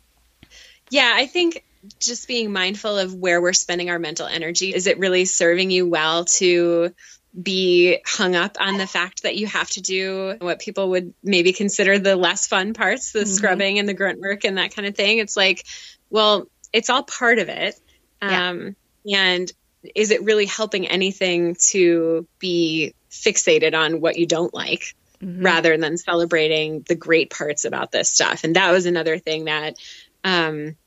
Yeah, 0.89 1.13
I 1.15 1.27
think 1.27 1.63
just 1.99 2.27
being 2.27 2.51
mindful 2.51 2.97
of 2.97 3.13
where 3.13 3.41
we're 3.41 3.53
spending 3.53 3.89
our 3.89 3.99
mental 3.99 4.27
energy. 4.27 4.73
Is 4.73 4.87
it 4.87 4.99
really 4.99 5.25
serving 5.25 5.71
you 5.71 5.87
well 5.87 6.25
to 6.25 6.93
be 7.39 7.99
hung 8.05 8.35
up 8.35 8.57
on 8.59 8.77
the 8.77 8.87
fact 8.87 9.23
that 9.23 9.35
you 9.35 9.47
have 9.47 9.69
to 9.71 9.81
do 9.81 10.35
what 10.39 10.59
people 10.59 10.89
would 10.89 11.13
maybe 11.23 11.53
consider 11.53 11.99
the 11.99 12.15
less 12.15 12.47
fun 12.47 12.73
parts, 12.73 13.11
the 13.11 13.19
mm-hmm. 13.19 13.29
scrubbing 13.29 13.79
and 13.79 13.87
the 13.87 13.93
grunt 13.93 14.19
work 14.19 14.45
and 14.45 14.57
that 14.57 14.75
kind 14.75 14.87
of 14.87 14.95
thing? 14.95 15.19
It's 15.19 15.37
like, 15.37 15.65
well, 16.09 16.47
it's 16.73 16.89
all 16.89 17.03
part 17.03 17.39
of 17.39 17.49
it. 17.49 17.79
Um, 18.21 18.75
yeah. 19.03 19.23
And 19.23 19.51
is 19.95 20.11
it 20.11 20.23
really 20.23 20.45
helping 20.45 20.87
anything 20.87 21.55
to 21.69 22.27
be 22.39 22.93
fixated 23.09 23.73
on 23.73 24.01
what 24.01 24.17
you 24.17 24.25
don't 24.25 24.53
like? 24.53 24.95
Mm-hmm. 25.21 25.43
rather 25.43 25.77
than 25.77 25.97
celebrating 25.97 26.85
the 26.87 26.95
great 26.95 27.29
parts 27.29 27.65
about 27.65 27.91
this 27.91 28.09
stuff. 28.09 28.45
And 28.45 28.55
that 28.55 28.71
was 28.71 28.85
another 28.85 29.17
thing 29.19 29.45
that 29.45 29.75
um, 30.23 30.77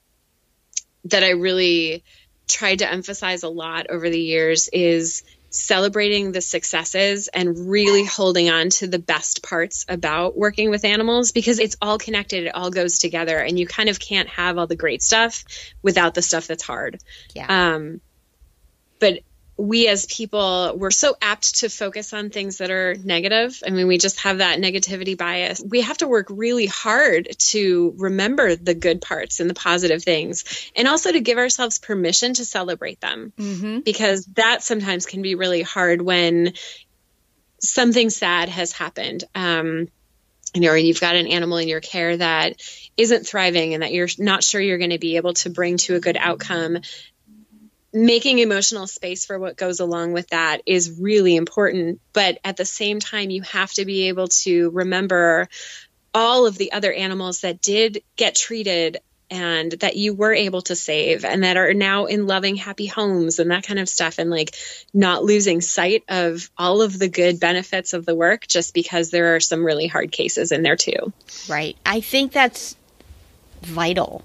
that 1.04 1.22
I 1.22 1.30
really 1.30 2.04
tried 2.48 2.80
to 2.80 2.90
emphasize 2.90 3.42
a 3.42 3.48
lot 3.48 3.86
over 3.90 4.08
the 4.10 4.20
years 4.20 4.68
is 4.72 5.22
celebrating 5.50 6.32
the 6.32 6.40
successes 6.40 7.28
and 7.28 7.70
really 7.70 8.06
holding 8.06 8.48
on 8.48 8.70
to 8.70 8.86
the 8.86 8.98
best 8.98 9.42
parts 9.42 9.84
about 9.86 10.36
working 10.36 10.70
with 10.70 10.84
animals 10.84 11.30
because 11.30 11.58
it's 11.58 11.76
all 11.82 11.98
connected 11.98 12.44
it 12.44 12.54
all 12.54 12.70
goes 12.70 12.98
together 12.98 13.36
and 13.38 13.58
you 13.58 13.66
kind 13.66 13.90
of 13.90 14.00
can't 14.00 14.30
have 14.30 14.56
all 14.56 14.66
the 14.66 14.76
great 14.76 15.02
stuff 15.02 15.44
without 15.82 16.14
the 16.14 16.22
stuff 16.22 16.46
that's 16.46 16.62
hard. 16.62 16.98
Yeah. 17.34 17.74
Um 17.74 18.00
but 18.98 19.18
we 19.56 19.86
as 19.86 20.06
people 20.06 20.74
we're 20.76 20.90
so 20.90 21.14
apt 21.20 21.56
to 21.56 21.68
focus 21.68 22.12
on 22.12 22.30
things 22.30 22.58
that 22.58 22.70
are 22.70 22.94
negative. 22.94 23.62
I 23.66 23.70
mean 23.70 23.86
we 23.86 23.98
just 23.98 24.20
have 24.20 24.38
that 24.38 24.58
negativity 24.58 25.16
bias. 25.16 25.62
We 25.62 25.82
have 25.82 25.98
to 25.98 26.08
work 26.08 26.26
really 26.30 26.66
hard 26.66 27.28
to 27.38 27.94
remember 27.98 28.56
the 28.56 28.74
good 28.74 29.00
parts 29.00 29.40
and 29.40 29.48
the 29.48 29.54
positive 29.54 30.02
things 30.02 30.70
and 30.74 30.88
also 30.88 31.12
to 31.12 31.20
give 31.20 31.38
ourselves 31.38 31.78
permission 31.78 32.34
to 32.34 32.44
celebrate 32.44 33.00
them. 33.00 33.32
Mm-hmm. 33.38 33.80
because 33.80 34.26
that 34.34 34.62
sometimes 34.62 35.06
can 35.06 35.22
be 35.22 35.34
really 35.34 35.62
hard 35.62 36.00
when 36.00 36.54
something 37.58 38.10
sad 38.10 38.48
has 38.48 38.72
happened. 38.72 39.24
Um, 39.34 39.88
you 40.54 40.60
know, 40.60 40.70
or 40.70 40.76
you've 40.76 41.00
got 41.00 41.16
an 41.16 41.26
animal 41.26 41.56
in 41.58 41.68
your 41.68 41.80
care 41.80 42.16
that 42.16 42.60
isn't 42.96 43.26
thriving 43.26 43.74
and 43.74 43.82
that 43.82 43.92
you're 43.92 44.08
not 44.18 44.44
sure 44.44 44.60
you're 44.60 44.78
going 44.78 44.90
to 44.90 44.98
be 44.98 45.16
able 45.16 45.32
to 45.34 45.50
bring 45.50 45.78
to 45.78 45.94
a 45.94 46.00
good 46.00 46.16
outcome 46.18 46.78
making 47.92 48.38
emotional 48.38 48.86
space 48.86 49.26
for 49.26 49.38
what 49.38 49.56
goes 49.56 49.80
along 49.80 50.12
with 50.12 50.28
that 50.28 50.62
is 50.66 50.98
really 50.98 51.36
important. 51.36 52.00
But 52.12 52.38
at 52.44 52.56
the 52.56 52.64
same 52.64 53.00
time, 53.00 53.30
you 53.30 53.42
have 53.42 53.72
to 53.74 53.84
be 53.84 54.08
able 54.08 54.28
to 54.28 54.70
remember 54.70 55.48
all 56.14 56.46
of 56.46 56.56
the 56.56 56.72
other 56.72 56.92
animals 56.92 57.40
that 57.40 57.60
did 57.60 58.02
get 58.16 58.34
treated 58.34 58.98
and 59.30 59.72
that 59.72 59.96
you 59.96 60.12
were 60.12 60.34
able 60.34 60.60
to 60.60 60.76
save 60.76 61.24
and 61.24 61.42
that 61.42 61.56
are 61.56 61.72
now 61.72 62.04
in 62.04 62.26
loving, 62.26 62.54
happy 62.54 62.84
homes 62.84 63.38
and 63.38 63.50
that 63.50 63.66
kind 63.66 63.78
of 63.78 63.88
stuff. 63.88 64.18
And 64.18 64.28
like 64.28 64.54
not 64.92 65.24
losing 65.24 65.62
sight 65.62 66.04
of 66.08 66.50
all 66.58 66.82
of 66.82 66.98
the 66.98 67.08
good 67.08 67.40
benefits 67.40 67.94
of 67.94 68.04
the 68.04 68.14
work 68.14 68.46
just 68.46 68.74
because 68.74 69.10
there 69.10 69.34
are 69.34 69.40
some 69.40 69.64
really 69.64 69.86
hard 69.86 70.12
cases 70.12 70.52
in 70.52 70.62
there 70.62 70.76
too. 70.76 71.12
Right. 71.48 71.76
I 71.86 72.00
think 72.02 72.32
that's 72.32 72.76
vital. 73.62 74.22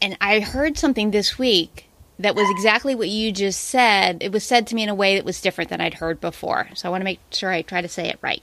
And 0.00 0.16
I 0.22 0.40
heard 0.40 0.78
something 0.78 1.10
this 1.10 1.38
week 1.38 1.85
that 2.18 2.34
was 2.34 2.48
exactly 2.50 2.94
what 2.94 3.08
you 3.08 3.32
just 3.32 3.64
said. 3.64 4.18
It 4.22 4.32
was 4.32 4.44
said 4.44 4.66
to 4.68 4.74
me 4.74 4.82
in 4.82 4.88
a 4.88 4.94
way 4.94 5.16
that 5.16 5.24
was 5.24 5.40
different 5.40 5.70
than 5.70 5.80
I'd 5.80 5.94
heard 5.94 6.20
before. 6.20 6.68
So 6.74 6.88
I 6.88 6.90
want 6.90 7.02
to 7.02 7.04
make 7.04 7.20
sure 7.30 7.50
I 7.50 7.62
try 7.62 7.82
to 7.82 7.88
say 7.88 8.08
it 8.08 8.18
right. 8.22 8.42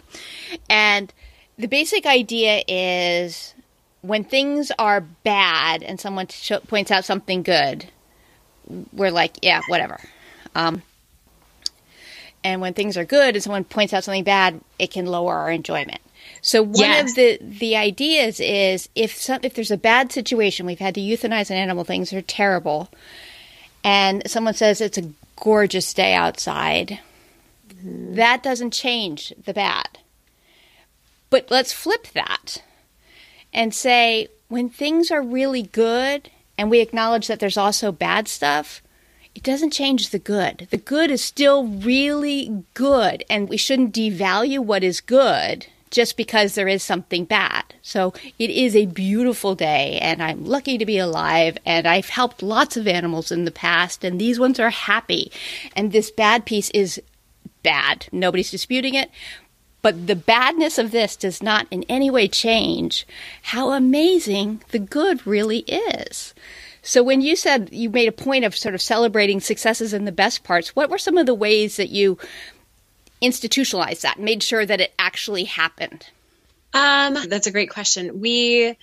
And 0.70 1.12
the 1.58 1.68
basic 1.68 2.06
idea 2.06 2.64
is 2.68 3.54
when 4.02 4.24
things 4.24 4.72
are 4.78 5.02
bad 5.02 5.82
and 5.82 6.00
someone 6.00 6.28
sh- 6.28 6.52
points 6.68 6.92
out 6.92 7.06
something 7.06 7.42
good, 7.42 7.86
we're 8.92 9.12
like, 9.12 9.38
yeah, 9.42 9.62
whatever. 9.68 10.00
Um, 10.56 10.84
and 12.44 12.62
when 12.62 12.74
things 12.74 12.98
are 12.98 13.06
good 13.06 13.36
and 13.36 13.44
someone 13.44 13.64
points 13.64 13.94
out 13.94 14.04
something 14.04 14.24
bad, 14.24 14.60
it 14.78 14.92
can 14.92 15.06
lower 15.06 15.34
our 15.34 15.52
enjoyment. 15.52 16.02
So 16.42 16.62
one 16.62 16.76
yes. 16.76 17.10
of 17.10 17.16
the 17.16 17.40
the 17.42 17.76
ideas 17.78 18.40
is 18.40 18.90
if 18.96 19.16
some, 19.16 19.40
if 19.44 19.54
there's 19.54 19.72
a 19.72 19.78
bad 19.78 20.12
situation, 20.12 20.66
we've 20.66 20.80
had 20.80 20.96
to 20.96 21.02
euthanize 21.02 21.50
an 21.50 21.56
animal, 21.56 21.86
things 21.86 22.12
are 22.12 22.22
terrible, 22.22 22.90
and 23.84 24.30
someone 24.30 24.54
says 24.54 24.82
it's 24.82 24.98
a 24.98 25.12
gorgeous 25.36 25.94
day 25.94 26.14
outside, 26.14 27.00
mm-hmm. 27.68 28.16
that 28.16 28.44
doesn't 28.44 28.72
change 28.72 29.34
the 29.44 29.54
bad. 29.54 30.00
But 31.30 31.50
let's 31.50 31.74
flip 31.74 32.08
that 32.14 32.64
and 33.54 33.74
say 33.74 34.28
when 34.48 34.70
things 34.70 35.12
are 35.12 35.22
really 35.22 35.64
good 35.64 36.30
and 36.58 36.70
we 36.70 36.80
acknowledge 36.80 37.28
that 37.28 37.40
there's 37.40 37.58
also 37.58 37.92
bad 37.92 38.28
stuff, 38.28 38.82
it 39.34 39.44
doesn't 39.44 39.72
change 39.72 40.10
the 40.10 40.20
good. 40.20 40.68
The 40.70 40.78
good 40.78 41.10
is 41.10 41.24
still 41.24 41.66
really 41.66 42.64
good, 42.76 43.24
and 43.32 43.50
we 43.50 43.58
shouldn't 43.58 43.96
devalue 43.96 44.60
what 44.60 44.84
is 44.84 45.02
good 45.02 45.66
just 45.94 46.18
because 46.18 46.56
there 46.56 46.68
is 46.68 46.84
something 46.84 47.24
bad. 47.24 47.64
So 47.84 48.14
it 48.40 48.50
is 48.50 48.76
a 48.76 48.88
beautiful 48.88 49.54
day, 49.54 50.00
and 50.02 50.22
I'm 50.24 50.44
lucky 50.44 50.78
to 50.80 50.86
be 50.86 50.98
alive, 50.98 51.58
and 51.66 51.88
I've 51.88 52.10
helped 52.10 52.42
lots 52.42 52.76
of 52.76 52.88
animals 52.88 53.32
in 53.32 53.46
the 53.46 53.52
past, 53.52 54.04
and 54.04 54.20
these 54.20 54.40
ones 54.40 54.60
are 54.60 54.72
happy. 54.72 55.32
And 55.76 55.92
this 55.92 56.10
bad 56.10 56.46
piece 56.46 56.72
is 56.72 57.00
bad. 57.62 58.08
Nobody's 58.12 58.52
disputing 58.52 58.96
it. 58.96 59.12
But 59.84 60.08
the 60.08 60.16
badness 60.16 60.78
of 60.80 60.92
this 60.92 61.16
does 61.16 61.44
not 61.44 61.68
in 61.70 61.84
any 61.88 62.10
way 62.10 62.28
change 62.28 63.06
how 63.44 63.72
amazing 63.72 64.64
the 64.72 64.80
good 64.80 65.28
really 65.28 65.60
is. 65.60 66.34
So 66.82 67.04
when 67.04 67.22
you 67.22 67.36
said 67.36 67.70
you 67.72 67.90
made 67.90 68.08
a 68.08 68.14
point 68.14 68.46
of 68.46 68.56
sort 68.56 68.76
of 68.76 68.82
celebrating 68.82 69.40
successes 69.40 69.94
and 69.94 70.08
the 70.08 70.12
best 70.12 70.44
parts, 70.44 70.76
what 70.76 70.90
were 70.90 70.98
some 70.98 71.18
of 71.18 71.26
the 71.26 71.34
ways 71.34 71.78
that 71.78 71.90
you 71.90 72.18
institutionalized 73.24 74.04
that, 74.04 74.20
made 74.20 74.44
sure 74.44 74.66
that 74.66 74.82
it 74.82 74.94
actually 75.00 75.46
happened? 75.46 76.06
Um, 76.74 77.18
that's 77.28 77.48
a 77.48 77.52
great 77.52 77.70
question. 77.70 78.20
We 78.20 78.78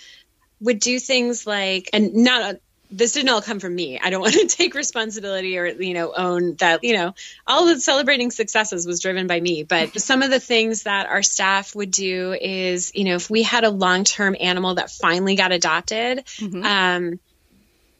would 0.60 0.78
do 0.78 0.98
things 0.98 1.46
like, 1.46 1.90
and 1.92 2.14
not 2.14 2.56
this 2.92 3.12
didn't 3.12 3.28
all 3.28 3.42
come 3.42 3.60
from 3.60 3.74
me. 3.74 3.98
I 4.00 4.10
don't 4.10 4.20
want 4.22 4.34
to 4.34 4.46
take 4.46 4.74
responsibility 4.74 5.58
or, 5.58 5.66
you 5.66 5.94
know, 5.94 6.12
own 6.16 6.56
that, 6.56 6.82
you 6.82 6.94
know, 6.94 7.14
all 7.46 7.66
the 7.66 7.80
celebrating 7.80 8.30
successes 8.30 8.86
was 8.86 9.00
driven 9.00 9.26
by 9.26 9.40
me. 9.40 9.62
But 9.62 10.00
some 10.00 10.22
of 10.22 10.30
the 10.30 10.40
things 10.40 10.84
that 10.84 11.06
our 11.06 11.22
staff 11.22 11.74
would 11.74 11.90
do 11.90 12.32
is, 12.32 12.92
you 12.94 13.04
know, 13.04 13.14
if 13.14 13.30
we 13.30 13.42
had 13.42 13.64
a 13.64 13.70
long 13.70 14.04
term 14.04 14.36
animal 14.38 14.74
that 14.74 14.90
finally 14.90 15.36
got 15.36 15.52
adopted, 15.52 16.18
mm-hmm. 16.18 16.64
um, 16.64 17.20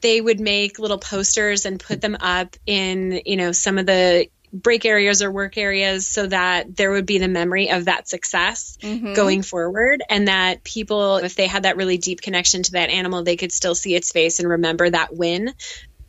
they 0.00 0.20
would 0.20 0.40
make 0.40 0.78
little 0.78 0.98
posters 0.98 1.66
and 1.66 1.78
put 1.78 2.00
them 2.00 2.16
up 2.20 2.56
in, 2.66 3.20
you 3.26 3.36
know, 3.36 3.52
some 3.52 3.78
of 3.78 3.86
the 3.86 4.28
break 4.52 4.84
areas 4.84 5.22
or 5.22 5.30
work 5.30 5.56
areas 5.56 6.06
so 6.06 6.26
that 6.26 6.76
there 6.76 6.90
would 6.90 7.06
be 7.06 7.18
the 7.18 7.28
memory 7.28 7.70
of 7.70 7.84
that 7.84 8.08
success 8.08 8.76
mm-hmm. 8.80 9.14
going 9.14 9.42
forward 9.42 10.02
and 10.08 10.28
that 10.28 10.64
people 10.64 11.16
if 11.18 11.36
they 11.36 11.46
had 11.46 11.62
that 11.62 11.76
really 11.76 11.98
deep 11.98 12.20
connection 12.20 12.62
to 12.62 12.72
that 12.72 12.90
animal 12.90 13.22
they 13.22 13.36
could 13.36 13.52
still 13.52 13.74
see 13.74 13.94
its 13.94 14.10
face 14.10 14.40
and 14.40 14.48
remember 14.48 14.90
that 14.90 15.14
win 15.14 15.52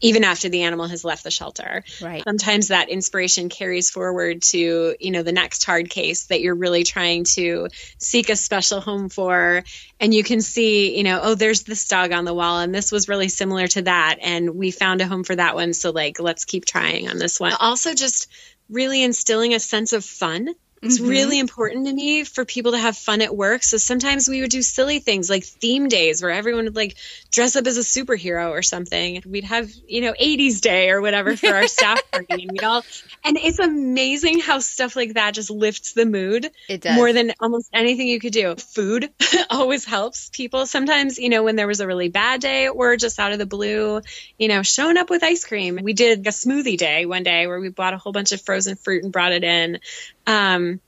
even 0.01 0.23
after 0.23 0.49
the 0.49 0.63
animal 0.63 0.87
has 0.87 1.05
left 1.05 1.23
the 1.23 1.31
shelter. 1.31 1.83
Right. 2.01 2.23
Sometimes 2.23 2.69
that 2.69 2.89
inspiration 2.89 3.49
carries 3.49 3.89
forward 3.89 4.41
to, 4.43 4.95
you 4.99 5.11
know, 5.11 5.23
the 5.23 5.31
next 5.31 5.63
hard 5.63 5.89
case 5.89 6.25
that 6.25 6.41
you're 6.41 6.55
really 6.55 6.83
trying 6.83 7.23
to 7.35 7.69
seek 7.97 8.29
a 8.29 8.35
special 8.35 8.81
home 8.81 9.09
for. 9.09 9.63
And 9.99 10.13
you 10.13 10.23
can 10.23 10.41
see, 10.41 10.97
you 10.97 11.03
know, 11.03 11.19
oh, 11.21 11.35
there's 11.35 11.63
this 11.63 11.87
dog 11.87 12.11
on 12.11 12.25
the 12.25 12.33
wall 12.33 12.59
and 12.59 12.73
this 12.73 12.91
was 12.91 13.07
really 13.07 13.29
similar 13.29 13.67
to 13.67 13.83
that. 13.83 14.17
And 14.21 14.55
we 14.55 14.71
found 14.71 15.01
a 15.01 15.07
home 15.07 15.23
for 15.23 15.35
that 15.35 15.55
one. 15.55 15.73
So 15.73 15.91
like, 15.91 16.19
let's 16.19 16.45
keep 16.45 16.65
trying 16.65 17.07
on 17.07 17.17
this 17.17 17.39
one. 17.39 17.53
Also 17.53 17.93
just 17.93 18.27
really 18.69 19.03
instilling 19.03 19.53
a 19.53 19.59
sense 19.59 19.93
of 19.93 20.03
fun 20.03 20.49
it's 20.81 20.99
mm-hmm. 20.99 21.09
really 21.09 21.39
important 21.39 21.85
to 21.85 21.93
me 21.93 22.23
for 22.23 22.43
people 22.43 22.71
to 22.71 22.79
have 22.79 22.97
fun 22.97 23.21
at 23.21 23.35
work. 23.35 23.61
So 23.61 23.77
sometimes 23.77 24.27
we 24.27 24.41
would 24.41 24.49
do 24.49 24.63
silly 24.63 24.99
things 24.99 25.29
like 25.29 25.43
theme 25.43 25.89
days 25.89 26.23
where 26.23 26.31
everyone 26.31 26.65
would 26.65 26.75
like 26.75 26.97
dress 27.31 27.55
up 27.55 27.67
as 27.67 27.77
a 27.77 27.81
superhero 27.81 28.49
or 28.49 28.63
something. 28.63 29.21
We'd 29.25 29.43
have, 29.43 29.69
you 29.87 30.01
know, 30.01 30.13
80s 30.13 30.59
day 30.59 30.89
or 30.89 30.99
whatever 31.01 31.37
for 31.37 31.53
our 31.53 31.67
staff 31.67 31.99
party 32.11 32.43
and 32.43 32.51
we'd 32.51 32.63
all 32.63 32.83
and 33.23 33.37
it's 33.37 33.59
amazing 33.59 34.39
how 34.39 34.57
stuff 34.57 34.95
like 34.95 35.13
that 35.13 35.35
just 35.35 35.51
lifts 35.51 35.93
the 35.93 36.07
mood. 36.07 36.49
It 36.67 36.81
does. 36.81 36.95
More 36.95 37.13
than 37.13 37.33
almost 37.39 37.69
anything 37.73 38.07
you 38.07 38.19
could 38.19 38.33
do. 38.33 38.55
Food 38.55 39.11
always 39.51 39.85
helps 39.85 40.29
people. 40.31 40.65
Sometimes, 40.65 41.19
you 41.19 41.29
know, 41.29 41.43
when 41.43 41.55
there 41.55 41.67
was 41.67 41.79
a 41.79 41.87
really 41.87 42.09
bad 42.09 42.41
day 42.41 42.69
or 42.69 42.97
just 42.97 43.19
out 43.19 43.33
of 43.33 43.37
the 43.37 43.45
blue, 43.45 44.01
you 44.39 44.47
know, 44.47 44.63
showing 44.63 44.97
up 44.97 45.11
with 45.11 45.23
ice 45.23 45.45
cream. 45.45 45.77
We 45.83 45.93
did 45.93 46.25
a 46.25 46.31
smoothie 46.31 46.77
day 46.77 47.05
one 47.05 47.21
day 47.21 47.45
where 47.45 47.59
we 47.59 47.69
bought 47.69 47.93
a 47.93 47.97
whole 47.97 48.13
bunch 48.13 48.31
of 48.31 48.41
frozen 48.41 48.75
fruit 48.75 49.03
and 49.03 49.11
brought 49.13 49.31
it 49.31 49.43
in. 49.43 49.79
Um, 50.27 50.79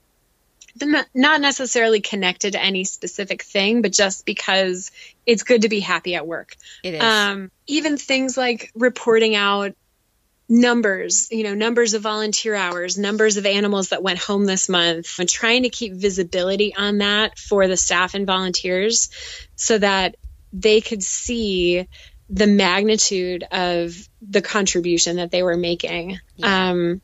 not 1.14 1.42
necessarily 1.42 2.02
connected 2.02 2.54
to 2.54 2.62
any 2.62 2.84
specific 2.84 3.44
thing, 3.44 3.82
but 3.82 3.92
just 3.92 4.26
because 4.26 4.92
it's 5.26 5.44
good 5.44 5.62
to 5.62 5.70
be 5.70 5.80
happy 5.80 6.16
at 6.16 6.26
work. 6.26 6.56
It 6.84 6.96
is. 6.96 7.02
Um, 7.04 7.52
even 7.68 7.98
things 7.98 8.38
like 8.38 8.72
reporting 8.74 9.36
out 9.36 9.76
numbers, 10.50 11.28
you 11.32 11.44
know, 11.44 11.54
numbers 11.54 11.94
of 11.94 12.02
volunteer 12.02 12.56
hours, 12.56 12.98
numbers 12.98 13.38
of 13.38 13.46
animals 13.46 13.90
that 13.90 14.04
went 14.04 14.20
home 14.20 14.46
this 14.46 14.68
month, 14.68 15.20
and 15.20 15.30
trying 15.30 15.64
to 15.64 15.70
keep 15.70 15.94
visibility 15.94 16.76
on 16.76 17.00
that 17.00 17.38
for 17.38 17.68
the 17.68 17.78
staff 17.78 18.14
and 18.14 18.28
volunteers 18.28 19.10
so 19.56 19.78
that 19.78 20.16
they 20.52 20.82
could 20.82 21.04
see 21.04 21.88
the 22.30 22.48
magnitude 22.48 23.44
of 23.52 23.96
the 24.22 24.42
contribution 24.42 25.18
that 25.18 25.32
they 25.32 25.44
were 25.44 25.58
making. 25.58 26.20
Yeah. 26.36 26.70
Um, 26.70 27.02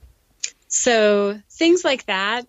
so 0.70 1.40
things 1.50 1.84
like 1.84 2.06
that 2.06 2.48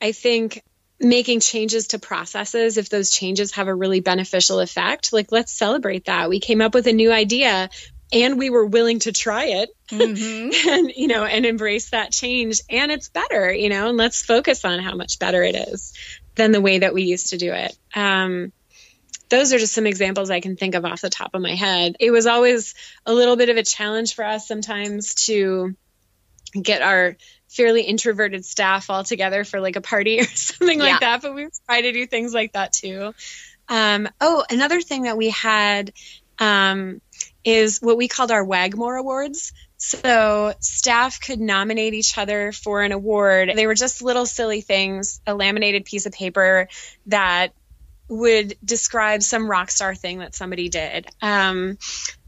I 0.00 0.12
think 0.12 0.62
making 1.00 1.40
changes 1.40 1.88
to 1.88 1.98
processes, 1.98 2.76
if 2.76 2.88
those 2.88 3.10
changes 3.10 3.52
have 3.52 3.68
a 3.68 3.74
really 3.74 4.00
beneficial 4.00 4.60
effect, 4.60 5.12
like 5.12 5.32
let's 5.32 5.52
celebrate 5.52 6.04
that. 6.04 6.28
We 6.28 6.40
came 6.40 6.60
up 6.60 6.74
with 6.74 6.86
a 6.86 6.92
new 6.92 7.10
idea 7.10 7.68
and 8.12 8.38
we 8.38 8.50
were 8.50 8.66
willing 8.66 9.00
to 9.00 9.12
try 9.12 9.46
it 9.46 9.70
mm-hmm. 9.90 10.68
and 10.70 10.92
you 10.94 11.08
know 11.08 11.24
and 11.24 11.46
embrace 11.46 11.90
that 11.90 12.12
change 12.12 12.60
and 12.68 12.92
it's 12.92 13.08
better 13.08 13.52
you 13.52 13.70
know 13.70 13.88
and 13.88 13.96
let's 13.96 14.22
focus 14.22 14.64
on 14.64 14.78
how 14.78 14.94
much 14.94 15.18
better 15.18 15.42
it 15.42 15.56
is 15.56 15.94
than 16.34 16.52
the 16.52 16.60
way 16.60 16.78
that 16.78 16.92
we 16.92 17.04
used 17.04 17.30
to 17.30 17.38
do 17.38 17.52
it 17.52 17.76
um, 17.94 18.52
those 19.30 19.52
are 19.52 19.58
just 19.58 19.72
some 19.72 19.86
examples 19.86 20.30
I 20.30 20.40
can 20.40 20.56
think 20.56 20.74
of 20.74 20.84
off 20.84 21.00
the 21.00 21.10
top 21.10 21.34
of 21.34 21.40
my 21.40 21.54
head. 21.54 21.96
It 21.98 22.10
was 22.10 22.26
always 22.26 22.74
a 23.06 23.12
little 23.12 23.36
bit 23.36 23.48
of 23.48 23.56
a 23.56 23.62
challenge 23.62 24.14
for 24.14 24.24
us 24.24 24.46
sometimes 24.46 25.14
to 25.26 25.74
get 26.60 26.82
our 26.82 27.16
fairly 27.54 27.82
introverted 27.82 28.44
staff 28.44 28.90
all 28.90 29.04
together 29.04 29.44
for 29.44 29.60
like 29.60 29.76
a 29.76 29.80
party 29.80 30.20
or 30.20 30.24
something 30.24 30.78
yeah. 30.78 30.84
like 30.84 31.00
that. 31.00 31.22
But 31.22 31.34
we 31.34 31.48
try 31.66 31.82
to 31.82 31.92
do 31.92 32.06
things 32.06 32.34
like 32.34 32.52
that 32.52 32.72
too. 32.72 33.14
Um, 33.68 34.08
oh, 34.20 34.44
another 34.50 34.80
thing 34.80 35.02
that 35.02 35.16
we 35.16 35.30
had 35.30 35.92
um, 36.38 37.00
is 37.44 37.80
what 37.80 37.96
we 37.96 38.08
called 38.08 38.30
our 38.30 38.44
Wagmore 38.44 38.96
Awards. 38.96 39.52
So 39.76 40.54
staff 40.60 41.20
could 41.20 41.40
nominate 41.40 41.94
each 41.94 42.16
other 42.16 42.52
for 42.52 42.82
an 42.82 42.92
award. 42.92 43.52
They 43.54 43.66
were 43.66 43.74
just 43.74 44.02
little 44.02 44.26
silly 44.26 44.60
things, 44.60 45.20
a 45.26 45.34
laminated 45.34 45.84
piece 45.84 46.06
of 46.06 46.12
paper 46.12 46.68
that 47.06 47.52
would 48.08 48.56
describe 48.64 49.22
some 49.22 49.50
rock 49.50 49.70
star 49.70 49.94
thing 49.94 50.18
that 50.18 50.34
somebody 50.34 50.68
did. 50.68 51.06
Um, 51.20 51.78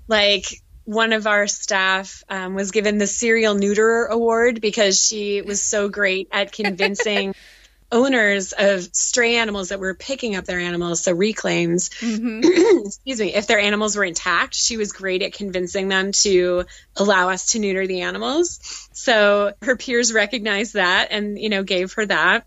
like 0.08 0.62
one 0.86 1.12
of 1.12 1.26
our 1.26 1.46
staff 1.46 2.24
um, 2.28 2.54
was 2.54 2.70
given 2.70 2.98
the 2.98 3.06
serial 3.06 3.54
neuterer 3.54 4.08
award 4.08 4.60
because 4.60 5.04
she 5.04 5.42
was 5.42 5.60
so 5.60 5.88
great 5.88 6.28
at 6.32 6.52
convincing 6.52 7.34
owners 7.92 8.52
of 8.56 8.82
stray 8.94 9.36
animals 9.36 9.68
that 9.68 9.78
were 9.78 9.94
picking 9.94 10.36
up 10.36 10.44
their 10.44 10.58
animals, 10.58 11.02
so 11.02 11.12
reclaims, 11.12 11.90
mm-hmm. 11.90 12.40
excuse 12.86 13.20
me, 13.20 13.34
if 13.34 13.46
their 13.46 13.58
animals 13.58 13.96
were 13.96 14.04
intact, 14.04 14.54
she 14.54 14.76
was 14.76 14.92
great 14.92 15.22
at 15.22 15.32
convincing 15.32 15.88
them 15.88 16.12
to 16.12 16.64
allow 16.96 17.30
us 17.30 17.46
to 17.46 17.58
neuter 17.58 17.86
the 17.86 18.02
animals. 18.02 18.88
So 18.92 19.52
her 19.62 19.76
peers 19.76 20.12
recognized 20.12 20.74
that 20.74 21.08
and, 21.10 21.38
you 21.38 21.48
know, 21.48 21.62
gave 21.62 21.92
her 21.94 22.06
that. 22.06 22.46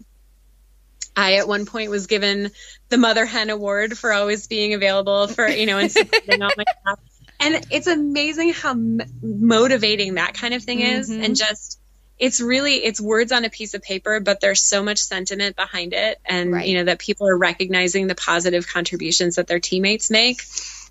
I 1.16 1.36
at 1.36 1.48
one 1.48 1.66
point 1.66 1.90
was 1.90 2.08
given 2.08 2.52
the 2.88 2.98
mother 2.98 3.26
hen 3.26 3.50
award 3.50 3.98
for 3.98 4.14
always 4.14 4.48
being 4.48 4.74
available 4.74 5.28
for 5.28 5.46
you 5.48 5.66
know 5.66 5.78
and 5.78 5.92
supporting 5.92 6.42
all 6.42 6.52
my 6.56 6.64
staff. 6.82 7.00
And 7.40 7.66
it's 7.72 7.88
amazing 7.88 8.54
how 8.54 8.72
m- 8.72 9.00
motivating 9.22 10.16
that 10.16 10.34
kind 10.34 10.54
of 10.54 10.64
thing 10.64 10.82
is, 10.82 11.10
Mhm. 11.10 11.24
and 11.24 11.36
just 11.36 11.80
it's 12.18 12.42
really 12.42 12.76
it's 12.84 13.00
words 13.00 13.32
on 13.32 13.46
a 13.46 13.50
piece 13.50 13.74
of 13.74 13.82
paper, 13.82 14.20
but 14.20 14.42
there's 14.42 14.62
so 14.62 14.84
much 14.84 14.98
sentiment 14.98 15.56
behind 15.56 15.94
it, 15.94 16.20
and 16.26 16.52
Right. 16.52 16.68
you 16.68 16.76
know 16.78 16.84
that 16.86 17.00
people 17.00 17.28
are 17.28 17.38
recognizing 17.38 18.08
the 18.08 18.16
positive 18.16 18.68
contributions 18.68 19.36
that 19.36 19.48
their 19.48 19.60
teammates 19.62 20.10
make. 20.10 20.42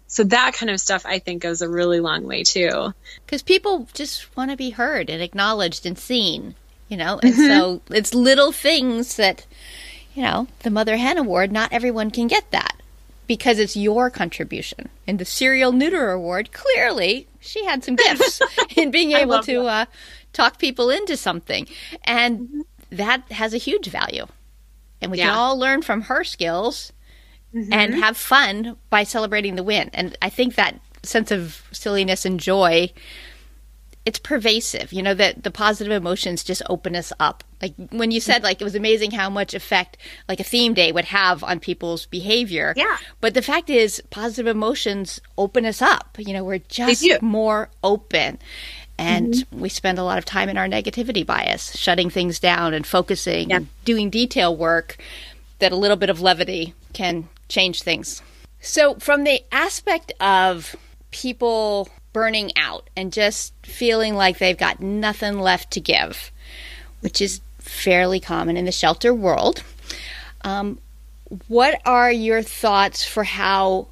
So 0.07 0.25
that 0.25 0.55
kind 0.55 0.71
of 0.71 0.81
stuff 0.81 1.03
I 1.05 1.19
think 1.19 1.43
goes 1.43 1.61
a 1.61 1.69
really 1.69 2.01
long 2.01 2.25
way 2.25 2.45
too. 2.45 2.95
because 3.27 3.43
people 3.43 3.89
just 3.93 4.35
want 4.39 4.51
to 4.51 4.57
be 4.57 4.71
heard 4.71 5.11
and 5.11 5.21
acknowledged 5.23 5.85
and 5.85 5.99
seen, 5.99 6.55
you 6.89 6.97
know. 6.97 7.21
And 7.23 7.35
so 7.37 7.83
it's 7.91 8.15
little 8.15 8.51
things 8.53 9.17
that, 9.17 9.45
you 10.15 10.23
know, 10.23 10.47
the 10.61 10.71
Mother 10.71 10.97
Hen 10.97 11.19
Award. 11.19 11.53
Not 11.53 11.75
everyone 11.75 12.11
can 12.11 12.27
get 12.27 12.51
that 12.53 12.78
because 13.29 13.61
it's 13.61 13.77
your 13.77 14.11
contribution. 14.11 14.89
And 15.07 15.21
the 15.21 15.25
Serial 15.25 15.71
Neuter 15.71 16.11
Award, 16.11 16.51
clearly, 16.53 17.29
she 17.39 17.65
had 17.65 17.85
some 17.85 17.95
gifts 17.95 18.41
in 18.77 18.91
being 18.91 19.13
able 19.13 19.41
to 19.43 19.67
uh, 19.67 19.85
talk 20.33 20.59
people 20.59 20.91
into 20.91 21.17
something, 21.17 21.69
and 22.03 22.65
that 22.91 23.31
has 23.31 23.55
a 23.55 23.59
huge 23.59 23.87
value. 23.87 24.27
And 25.01 25.13
we 25.13 25.19
can 25.19 25.31
all 25.31 25.57
learn 25.57 25.83
from 25.83 26.03
her 26.03 26.25
skills 26.25 26.93
and 27.55 27.95
have 27.95 28.17
fun 28.17 28.77
by 28.91 29.05
celebrating 29.05 29.55
the 29.55 29.63
win. 29.63 29.91
And 29.95 30.17
I 30.21 30.29
think 30.29 30.57
that 30.57 30.81
sense 31.05 31.31
of 31.31 31.63
silliness 31.71 32.25
and 32.25 32.41
joy 32.41 32.93
it's 34.07 34.19
pervasive 34.19 34.93
you 34.93 35.03
know 35.03 35.15
that 35.15 35.43
the 35.43 35.51
positive 35.51 35.93
emotions 35.93 36.43
just 36.43 36.63
open 36.69 36.97
us 36.97 37.13
up. 37.21 37.45
Like 37.61 37.75
when 37.91 38.11
you 38.11 38.21
said 38.21 38.43
like 38.43 38.61
it 38.61 38.65
was 38.65 38.75
amazing 38.75 39.11
how 39.11 39.29
much 39.29 39.55
effect 39.55 39.97
like 40.29 40.41
a 40.41 40.45
theme 40.45 40.75
day 40.75 40.93
would 40.93 41.07
have 41.07 41.43
on 41.45 41.61
people's 41.61 42.07
behavior. 42.07 42.73
Yeah. 42.77 42.97
but 43.21 43.35
the 43.35 43.43
fact 43.43 43.71
is 43.71 44.03
positive 44.11 44.47
emotions 44.47 45.21
open 45.37 45.65
us 45.65 45.83
up. 45.83 46.17
You 46.19 46.33
know 46.33 46.45
we're 46.45 46.59
just 46.59 47.23
more 47.23 47.71
open. 47.83 48.39
And 49.01 49.33
mm-hmm. 49.33 49.61
we 49.61 49.69
spend 49.69 49.99
a 49.99 50.03
lot 50.03 50.19
of 50.19 50.25
time 50.25 50.49
in 50.49 50.59
our 50.59 50.67
negativity 50.67 51.25
bias 51.25 51.77
shutting 51.77 52.11
things 52.11 52.41
down 52.41 52.75
and 52.75 52.85
focusing 52.85 53.51
Yeah. 53.51 53.57
and 53.59 53.69
doing 53.85 54.11
detail 54.11 54.57
work 54.57 54.97
that 55.61 55.71
a 55.71 55.77
little 55.77 55.97
bit 55.97 56.11
of 56.11 56.21
levity 56.21 56.75
can 56.93 57.29
change 57.49 57.83
things. 57.83 58.23
So 58.61 58.95
from 58.97 59.25
the 59.25 59.43
aspect 59.53 60.13
of 60.21 60.75
people 61.11 61.89
burning 62.13 62.53
out 62.57 62.89
and 62.97 63.13
just 63.13 63.53
feeling 63.63 64.15
like 64.15 64.39
they've 64.39 64.59
got 64.59 64.81
nothing 64.81 65.41
left 65.41 65.71
to 65.73 65.81
give, 65.81 66.31
which 67.01 67.21
is 67.21 67.41
fairly 67.59 68.21
common 68.21 68.57
in 68.57 68.65
the 68.65 68.73
shelter 68.73 69.15
world. 69.15 69.63
Um, 70.43 70.79
what 71.49 71.81
are 71.85 72.11
your 72.11 72.43
thoughts 72.43 73.05
for 73.05 73.25
how 73.25 73.89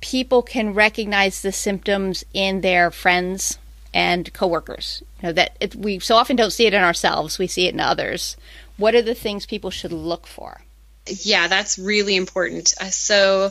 people 0.00 0.42
can 0.42 0.74
recognize 0.74 1.42
the 1.42 1.52
symptoms 1.52 2.24
in 2.32 2.62
their 2.62 2.90
friends 2.90 3.58
and 3.92 4.32
coworkers? 4.32 5.02
You 5.20 5.28
know 5.28 5.32
that 5.32 5.56
it, 5.60 5.74
we 5.74 5.98
so 5.98 6.16
often 6.16 6.36
don't 6.36 6.52
see 6.52 6.66
it 6.66 6.74
in 6.74 6.82
ourselves; 6.82 7.38
we 7.38 7.46
see 7.46 7.66
it 7.66 7.74
in 7.74 7.80
others. 7.80 8.36
What 8.76 8.94
are 8.94 9.02
the 9.02 9.14
things 9.14 9.46
people 9.46 9.70
should 9.70 9.92
look 9.92 10.26
for? 10.26 10.62
Yeah, 11.06 11.48
that's 11.48 11.78
really 11.78 12.16
important. 12.16 12.74
Uh, 12.80 12.88
so 12.88 13.50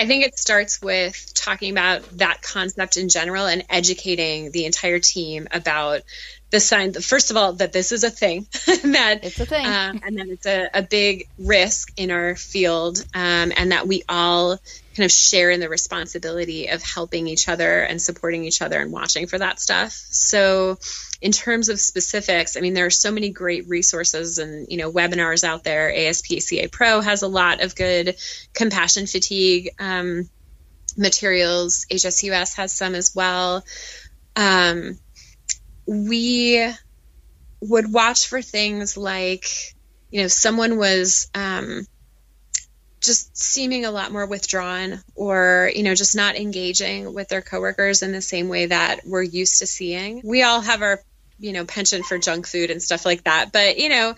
I 0.00 0.06
think 0.06 0.24
it 0.24 0.38
starts 0.38 0.80
with 0.80 1.34
talking 1.34 1.72
about 1.72 2.00
that 2.16 2.40
concept 2.40 2.96
in 2.96 3.10
general 3.10 3.44
and 3.44 3.66
educating 3.68 4.50
the 4.50 4.64
entire 4.64 4.98
team 4.98 5.46
about 5.52 6.00
the 6.50 6.60
sign. 6.60 6.92
First 6.92 7.30
of 7.30 7.36
all, 7.36 7.52
that 7.54 7.72
this 7.72 7.92
is 7.92 8.04
a 8.04 8.10
thing, 8.10 8.46
that 8.66 9.20
It's 9.22 9.38
a 9.40 9.46
thing. 9.46 9.66
um, 9.66 10.00
and 10.04 10.18
that 10.18 10.28
it's 10.28 10.46
a, 10.46 10.68
a 10.74 10.82
big 10.82 11.28
risk 11.38 11.92
in 11.96 12.10
our 12.10 12.34
field, 12.36 13.04
um, 13.14 13.52
and 13.56 13.72
that 13.72 13.86
we 13.86 14.02
all 14.08 14.58
kind 14.96 15.04
of 15.04 15.12
share 15.12 15.50
in 15.50 15.60
the 15.60 15.68
responsibility 15.68 16.66
of 16.66 16.82
helping 16.82 17.28
each 17.28 17.48
other 17.48 17.80
and 17.82 18.02
supporting 18.02 18.44
each 18.44 18.60
other 18.60 18.80
and 18.80 18.90
watching 18.90 19.26
for 19.28 19.38
that 19.38 19.60
stuff. 19.60 19.92
So, 19.92 20.78
in 21.20 21.32
terms 21.32 21.68
of 21.68 21.78
specifics, 21.78 22.56
I 22.56 22.60
mean, 22.60 22.74
there 22.74 22.86
are 22.86 22.90
so 22.90 23.12
many 23.12 23.30
great 23.30 23.68
resources 23.68 24.38
and 24.38 24.66
you 24.68 24.76
know 24.76 24.90
webinars 24.90 25.44
out 25.44 25.62
there. 25.64 25.92
ASPCA 25.92 26.72
Pro 26.72 27.00
has 27.00 27.22
a 27.22 27.28
lot 27.28 27.62
of 27.62 27.76
good 27.76 28.16
compassion 28.54 29.06
fatigue 29.06 29.70
um, 29.78 30.28
materials. 30.96 31.86
HSUS 31.90 32.56
has 32.56 32.72
some 32.72 32.94
as 32.96 33.14
well. 33.14 33.64
Um, 34.34 34.98
we 35.86 36.72
would 37.60 37.92
watch 37.92 38.28
for 38.28 38.42
things 38.42 38.96
like, 38.96 39.46
you 40.10 40.22
know, 40.22 40.28
someone 40.28 40.78
was 40.78 41.30
um, 41.34 41.86
just 43.00 43.36
seeming 43.36 43.84
a 43.84 43.90
lot 43.90 44.12
more 44.12 44.26
withdrawn 44.26 45.02
or, 45.14 45.70
you 45.74 45.82
know, 45.82 45.94
just 45.94 46.16
not 46.16 46.36
engaging 46.36 47.12
with 47.12 47.28
their 47.28 47.42
coworkers 47.42 48.02
in 48.02 48.12
the 48.12 48.22
same 48.22 48.48
way 48.48 48.66
that 48.66 49.00
we're 49.06 49.22
used 49.22 49.60
to 49.60 49.66
seeing. 49.66 50.20
We 50.24 50.42
all 50.42 50.60
have 50.60 50.82
our, 50.82 51.00
you 51.38 51.52
know, 51.52 51.64
penchant 51.64 52.04
for 52.06 52.18
junk 52.18 52.46
food 52.46 52.70
and 52.70 52.82
stuff 52.82 53.04
like 53.04 53.24
that. 53.24 53.52
But, 53.52 53.78
you 53.78 53.88
know, 53.88 54.14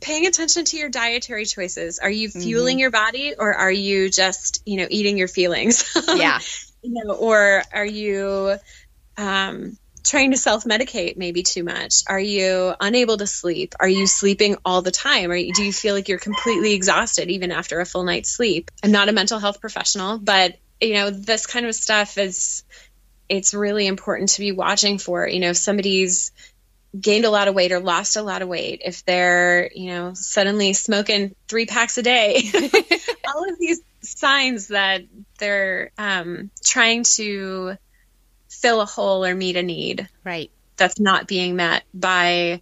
paying 0.00 0.26
attention 0.26 0.64
to 0.66 0.76
your 0.76 0.88
dietary 0.88 1.46
choices. 1.46 1.98
Are 1.98 2.10
you 2.10 2.28
fueling 2.28 2.78
your 2.78 2.90
body 2.90 3.34
or 3.36 3.54
are 3.54 3.70
you 3.70 4.10
just, 4.10 4.62
you 4.66 4.76
know, 4.76 4.86
eating 4.90 5.18
your 5.18 5.28
feelings? 5.28 5.84
yeah, 6.14 6.40
you 6.82 6.92
know, 6.92 7.14
or 7.14 7.62
are 7.72 7.86
you 7.86 8.56
um, 9.16 9.76
trying 10.06 10.30
to 10.30 10.36
self 10.36 10.64
medicate 10.64 11.16
maybe 11.16 11.42
too 11.42 11.64
much? 11.64 12.02
Are 12.06 12.20
you 12.20 12.74
unable 12.80 13.16
to 13.18 13.26
sleep? 13.26 13.74
Are 13.80 13.88
you 13.88 14.06
sleeping 14.06 14.56
all 14.64 14.82
the 14.82 14.90
time? 14.90 15.30
Or 15.30 15.36
do 15.36 15.64
you 15.64 15.72
feel 15.72 15.94
like 15.94 16.08
you're 16.08 16.18
completely 16.18 16.72
exhausted 16.74 17.30
even 17.30 17.52
after 17.52 17.80
a 17.80 17.86
full 17.86 18.04
night's 18.04 18.30
sleep? 18.30 18.70
I'm 18.82 18.92
not 18.92 19.08
a 19.08 19.12
mental 19.12 19.38
health 19.38 19.60
professional, 19.60 20.18
but 20.18 20.56
you 20.80 20.94
know, 20.94 21.10
this 21.10 21.46
kind 21.46 21.66
of 21.66 21.74
stuff 21.74 22.18
is 22.18 22.64
it's 23.28 23.54
really 23.54 23.86
important 23.86 24.30
to 24.30 24.40
be 24.40 24.52
watching 24.52 24.98
for. 24.98 25.26
You 25.26 25.40
know, 25.40 25.50
if 25.50 25.56
somebody's 25.56 26.32
gained 26.98 27.24
a 27.24 27.30
lot 27.30 27.48
of 27.48 27.54
weight 27.54 27.72
or 27.72 27.80
lost 27.80 28.16
a 28.16 28.22
lot 28.22 28.42
of 28.42 28.48
weight, 28.48 28.82
if 28.84 29.04
they're, 29.04 29.70
you 29.74 29.88
know, 29.88 30.14
suddenly 30.14 30.72
smoking 30.72 31.34
three 31.48 31.66
packs 31.66 31.98
a 31.98 32.02
day, 32.02 32.50
all 33.34 33.48
of 33.48 33.58
these 33.58 33.80
signs 34.02 34.68
that 34.68 35.02
they're 35.38 35.90
um, 35.98 36.50
trying 36.64 37.02
to 37.02 37.76
fill 38.60 38.80
a 38.80 38.86
hole 38.86 39.24
or 39.24 39.34
meet 39.34 39.56
a 39.56 39.62
need 39.62 40.08
right. 40.24 40.50
that's 40.76 40.98
not 41.00 41.26
being 41.26 41.56
met 41.56 41.84
by 41.94 42.60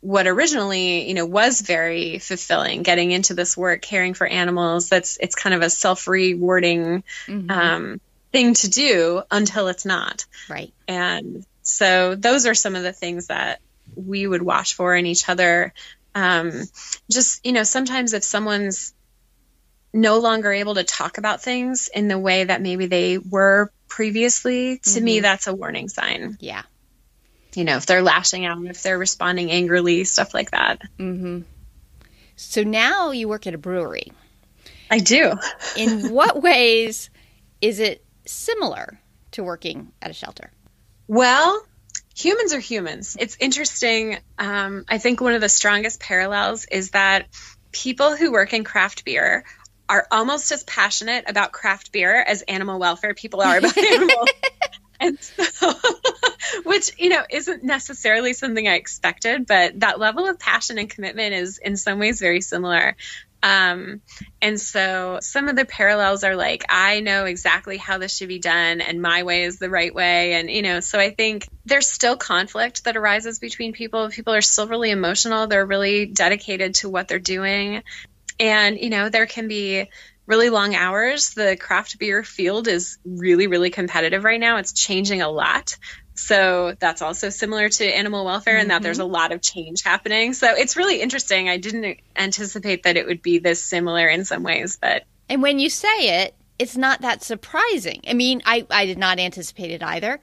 what 0.00 0.26
originally 0.26 1.08
you 1.08 1.14
know 1.14 1.26
was 1.26 1.60
very 1.60 2.18
fulfilling 2.18 2.82
getting 2.82 3.10
into 3.10 3.34
this 3.34 3.56
work 3.56 3.82
caring 3.82 4.14
for 4.14 4.26
animals 4.26 4.88
that's 4.88 5.18
it's 5.20 5.34
kind 5.34 5.54
of 5.54 5.62
a 5.62 5.70
self-rewarding 5.70 7.02
Mhm. 7.26 7.50
um, 7.50 8.00
thing 8.32 8.54
to 8.54 8.68
do 8.68 9.22
until 9.30 9.68
it's 9.68 9.84
not 9.84 10.24
right. 10.48 10.72
and 10.86 11.44
so 11.62 12.14
those 12.14 12.46
are 12.46 12.54
some 12.54 12.76
of 12.76 12.82
the 12.82 12.92
things 12.92 13.26
that 13.28 13.60
we 13.96 14.26
would 14.26 14.42
watch 14.42 14.74
for 14.74 14.94
in 14.94 15.04
each 15.06 15.28
other. 15.28 15.72
Um, 16.14 16.50
just, 17.10 17.44
you 17.44 17.52
know, 17.52 17.62
sometimes 17.62 18.12
if 18.12 18.24
someone's 18.24 18.94
no 19.92 20.18
longer 20.18 20.52
able 20.52 20.74
to 20.74 20.84
talk 20.84 21.18
about 21.18 21.42
things 21.42 21.88
in 21.92 22.08
the 22.08 22.18
way 22.18 22.44
that 22.44 22.60
maybe 22.60 22.86
they 22.86 23.18
were 23.18 23.72
previously, 23.88 24.78
to 24.78 25.00
me, 25.00 25.20
that's 25.20 25.46
a 25.46 25.54
warning 25.54 25.88
sign. 25.88 26.36
Yeah. 26.40 26.62
You 27.54 27.64
know, 27.64 27.76
if 27.76 27.86
they're 27.86 28.02
lashing 28.02 28.44
out, 28.44 28.62
if 28.64 28.82
they're 28.82 28.98
responding 28.98 29.50
angrily, 29.50 30.04
stuff 30.04 30.34
like 30.34 30.50
that. 30.50 30.82
Mm-hmm. 30.98 31.40
So 32.36 32.62
now 32.62 33.10
you 33.10 33.28
work 33.28 33.46
at 33.46 33.54
a 33.54 33.58
brewery. 33.58 34.12
I 34.90 34.98
do. 34.98 35.32
In 35.76 36.10
what 36.12 36.40
ways 36.40 37.10
is 37.60 37.80
it 37.80 38.04
similar 38.26 39.00
to 39.32 39.42
working 39.42 39.92
at 40.00 40.10
a 40.10 40.14
shelter? 40.14 40.52
Well, 41.08 41.66
humans 42.14 42.52
are 42.52 42.60
humans. 42.60 43.16
It's 43.18 43.36
interesting. 43.40 44.18
Um, 44.38 44.84
I 44.88 44.98
think 44.98 45.20
one 45.20 45.34
of 45.34 45.40
the 45.40 45.48
strongest 45.48 46.00
parallels 46.00 46.66
is 46.66 46.90
that 46.90 47.26
people 47.72 48.16
who 48.16 48.32
work 48.32 48.52
in 48.52 48.64
craft 48.64 49.04
beer 49.04 49.44
are 49.88 50.06
almost 50.10 50.52
as 50.52 50.62
passionate 50.64 51.24
about 51.28 51.52
craft 51.52 51.92
beer 51.92 52.20
as 52.20 52.42
animal 52.42 52.78
welfare 52.78 53.14
people 53.14 53.40
are 53.40 53.58
about 53.58 53.76
animals. 53.76 54.28
And 55.00 55.16
so, 55.20 55.74
which, 56.64 56.90
you 56.98 57.08
know, 57.08 57.22
isn't 57.30 57.62
necessarily 57.62 58.32
something 58.32 58.66
I 58.66 58.74
expected, 58.74 59.46
but 59.46 59.78
that 59.80 60.00
level 60.00 60.26
of 60.26 60.38
passion 60.40 60.78
and 60.78 60.90
commitment 60.90 61.34
is 61.34 61.58
in 61.58 61.76
some 61.76 62.00
ways 62.00 62.18
very 62.18 62.40
similar. 62.40 62.96
Um, 63.40 64.00
and 64.42 64.60
so 64.60 65.18
some 65.22 65.48
of 65.48 65.54
the 65.54 65.64
parallels 65.64 66.24
are 66.24 66.34
like, 66.34 66.64
I 66.68 67.00
know 67.00 67.24
exactly 67.24 67.76
how 67.76 67.98
this 67.98 68.16
should 68.16 68.28
be 68.28 68.40
done, 68.40 68.80
and 68.80 69.00
my 69.00 69.22
way 69.22 69.44
is 69.44 69.58
the 69.58 69.70
right 69.70 69.94
way. 69.94 70.34
And, 70.34 70.50
you 70.50 70.62
know, 70.62 70.80
so 70.80 70.98
I 70.98 71.10
think 71.10 71.48
there's 71.64 71.86
still 71.86 72.16
conflict 72.16 72.84
that 72.84 72.96
arises 72.96 73.38
between 73.38 73.72
people. 73.72 74.08
People 74.10 74.34
are 74.34 74.42
still 74.42 74.66
really 74.66 74.90
emotional, 74.90 75.46
they're 75.46 75.66
really 75.66 76.06
dedicated 76.06 76.74
to 76.76 76.88
what 76.88 77.06
they're 77.06 77.20
doing. 77.20 77.82
And, 78.40 78.78
you 78.78 78.90
know, 78.90 79.08
there 79.08 79.26
can 79.26 79.48
be 79.48 79.90
really 80.26 80.50
long 80.50 80.74
hours. 80.74 81.30
The 81.30 81.56
craft 81.56 81.98
beer 81.98 82.22
field 82.22 82.68
is 82.68 82.98
really, 83.04 83.46
really 83.46 83.70
competitive 83.70 84.24
right 84.24 84.38
now. 84.38 84.58
It's 84.58 84.72
changing 84.72 85.22
a 85.22 85.28
lot 85.30 85.76
So 86.18 86.74
that's 86.78 87.00
also 87.00 87.30
similar 87.30 87.68
to 87.68 87.84
animal 87.84 88.24
welfare 88.24 88.54
mm-hmm. 88.54 88.62
in 88.62 88.68
that 88.68 88.82
there's 88.82 88.98
a 88.98 89.04
lot 89.04 89.32
of 89.32 89.40
change 89.40 89.82
happening. 89.82 90.34
So 90.34 90.52
it's 90.54 90.76
really 90.76 91.00
interesting. 91.00 91.48
I 91.48 91.58
didn't 91.58 91.98
anticipate 92.16 92.82
that 92.82 92.96
it 92.96 93.06
would 93.06 93.22
be 93.22 93.38
this 93.38 93.62
similar 93.62 94.08
in 94.08 94.24
some 94.24 94.42
ways, 94.42 94.78
but. 94.80 95.04
And 95.28 95.42
when 95.42 95.58
you 95.58 95.70
say 95.70 96.22
it, 96.22 96.34
it's 96.58 96.76
not 96.76 97.02
that 97.02 97.22
surprising. 97.22 98.02
I 98.08 98.14
mean, 98.14 98.42
I, 98.44 98.66
I 98.68 98.86
did 98.86 98.98
not 98.98 99.20
anticipate 99.20 99.70
it 99.70 99.82
either. 99.82 100.20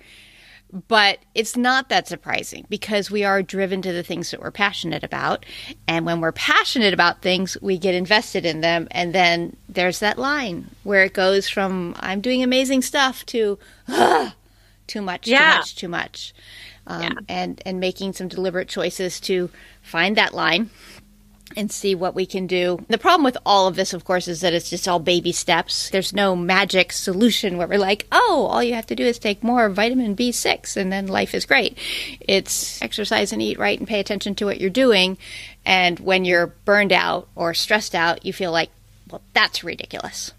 But 0.89 1.19
it's 1.33 1.55
not 1.55 1.87
that 1.87 2.05
surprising 2.05 2.65
because 2.69 3.09
we 3.09 3.23
are 3.23 3.41
driven 3.41 3.81
to 3.81 3.93
the 3.93 4.03
things 4.03 4.31
that 4.31 4.41
we're 4.41 4.51
passionate 4.51 5.05
about. 5.05 5.45
And 5.87 6.05
when 6.05 6.19
we're 6.19 6.33
passionate 6.33 6.93
about 6.93 7.21
things, 7.21 7.57
we 7.61 7.77
get 7.77 7.95
invested 7.95 8.45
in 8.45 8.59
them. 8.59 8.89
And 8.91 9.13
then 9.13 9.55
there's 9.69 9.99
that 9.99 10.17
line 10.19 10.69
where 10.83 11.05
it 11.05 11.13
goes 11.13 11.47
from, 11.47 11.95
I'm 11.99 12.19
doing 12.19 12.43
amazing 12.43 12.81
stuff 12.81 13.25
to, 13.27 13.57
too 14.87 15.01
much, 15.01 15.27
yeah. 15.27 15.51
too 15.51 15.57
much, 15.57 15.75
too 15.75 15.87
much. 15.87 16.33
Um, 16.87 17.01
yeah. 17.01 17.09
and, 17.29 17.61
and 17.65 17.79
making 17.79 18.13
some 18.13 18.27
deliberate 18.27 18.67
choices 18.67 19.19
to 19.21 19.49
find 19.81 20.17
that 20.17 20.33
line 20.33 20.69
and 21.55 21.71
see 21.71 21.93
what 21.95 22.15
we 22.15 22.25
can 22.25 22.47
do. 22.47 22.83
The 22.87 22.97
problem 22.97 23.23
with 23.23 23.37
all 23.45 23.67
of 23.67 23.75
this, 23.75 23.93
of 23.93 24.03
course, 24.03 24.27
is 24.27 24.41
that 24.41 24.53
it's 24.53 24.69
just 24.69 24.87
all 24.87 24.99
baby 24.99 25.31
steps. 25.31 25.89
There's 25.89 26.13
no 26.13 26.35
magic 26.35 26.91
solution 26.91 27.57
where 27.57 27.67
we're 27.67 27.77
like, 27.77 28.07
oh, 28.11 28.47
all 28.49 28.63
you 28.63 28.73
have 28.73 28.87
to 28.87 28.95
do 28.95 29.05
is 29.05 29.19
take 29.19 29.43
more 29.43 29.69
vitamin 29.69 30.15
B6 30.15 30.75
and 30.75 30.91
then 30.91 31.07
life 31.07 31.35
is 31.35 31.45
great. 31.45 31.77
It's 32.19 32.81
exercise 32.81 33.31
and 33.31 33.41
eat 33.41 33.59
right 33.59 33.77
and 33.77 33.87
pay 33.87 33.99
attention 33.99 34.35
to 34.35 34.45
what 34.45 34.59
you're 34.59 34.69
doing. 34.69 35.17
And 35.65 35.99
when 35.99 36.25
you're 36.25 36.47
burned 36.47 36.91
out 36.91 37.27
or 37.35 37.53
stressed 37.53 37.95
out, 37.95 38.25
you 38.25 38.33
feel 38.33 38.51
like, 38.51 38.69
well, 39.09 39.21
that's 39.33 39.63
ridiculous. 39.63 40.33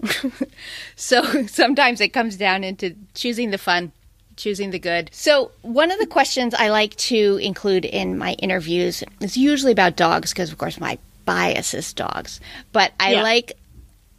so 0.96 1.46
sometimes 1.46 2.00
it 2.00 2.08
comes 2.08 2.36
down 2.36 2.64
into 2.64 2.96
choosing 3.14 3.50
the 3.50 3.58
fun 3.58 3.92
choosing 4.36 4.70
the 4.70 4.78
good. 4.78 5.10
So, 5.12 5.50
one 5.62 5.90
of 5.90 5.98
the 5.98 6.06
questions 6.06 6.54
I 6.54 6.68
like 6.68 6.94
to 6.96 7.38
include 7.42 7.84
in 7.84 8.18
my 8.18 8.32
interviews 8.34 9.02
is 9.20 9.36
usually 9.36 9.72
about 9.72 9.96
dogs 9.96 10.32
because, 10.32 10.52
of 10.52 10.58
course, 10.58 10.78
my 10.78 10.98
bias 11.24 11.74
is 11.74 11.92
dogs. 11.92 12.40
But 12.72 12.92
I 13.00 13.14
yeah. 13.14 13.22
like 13.22 13.52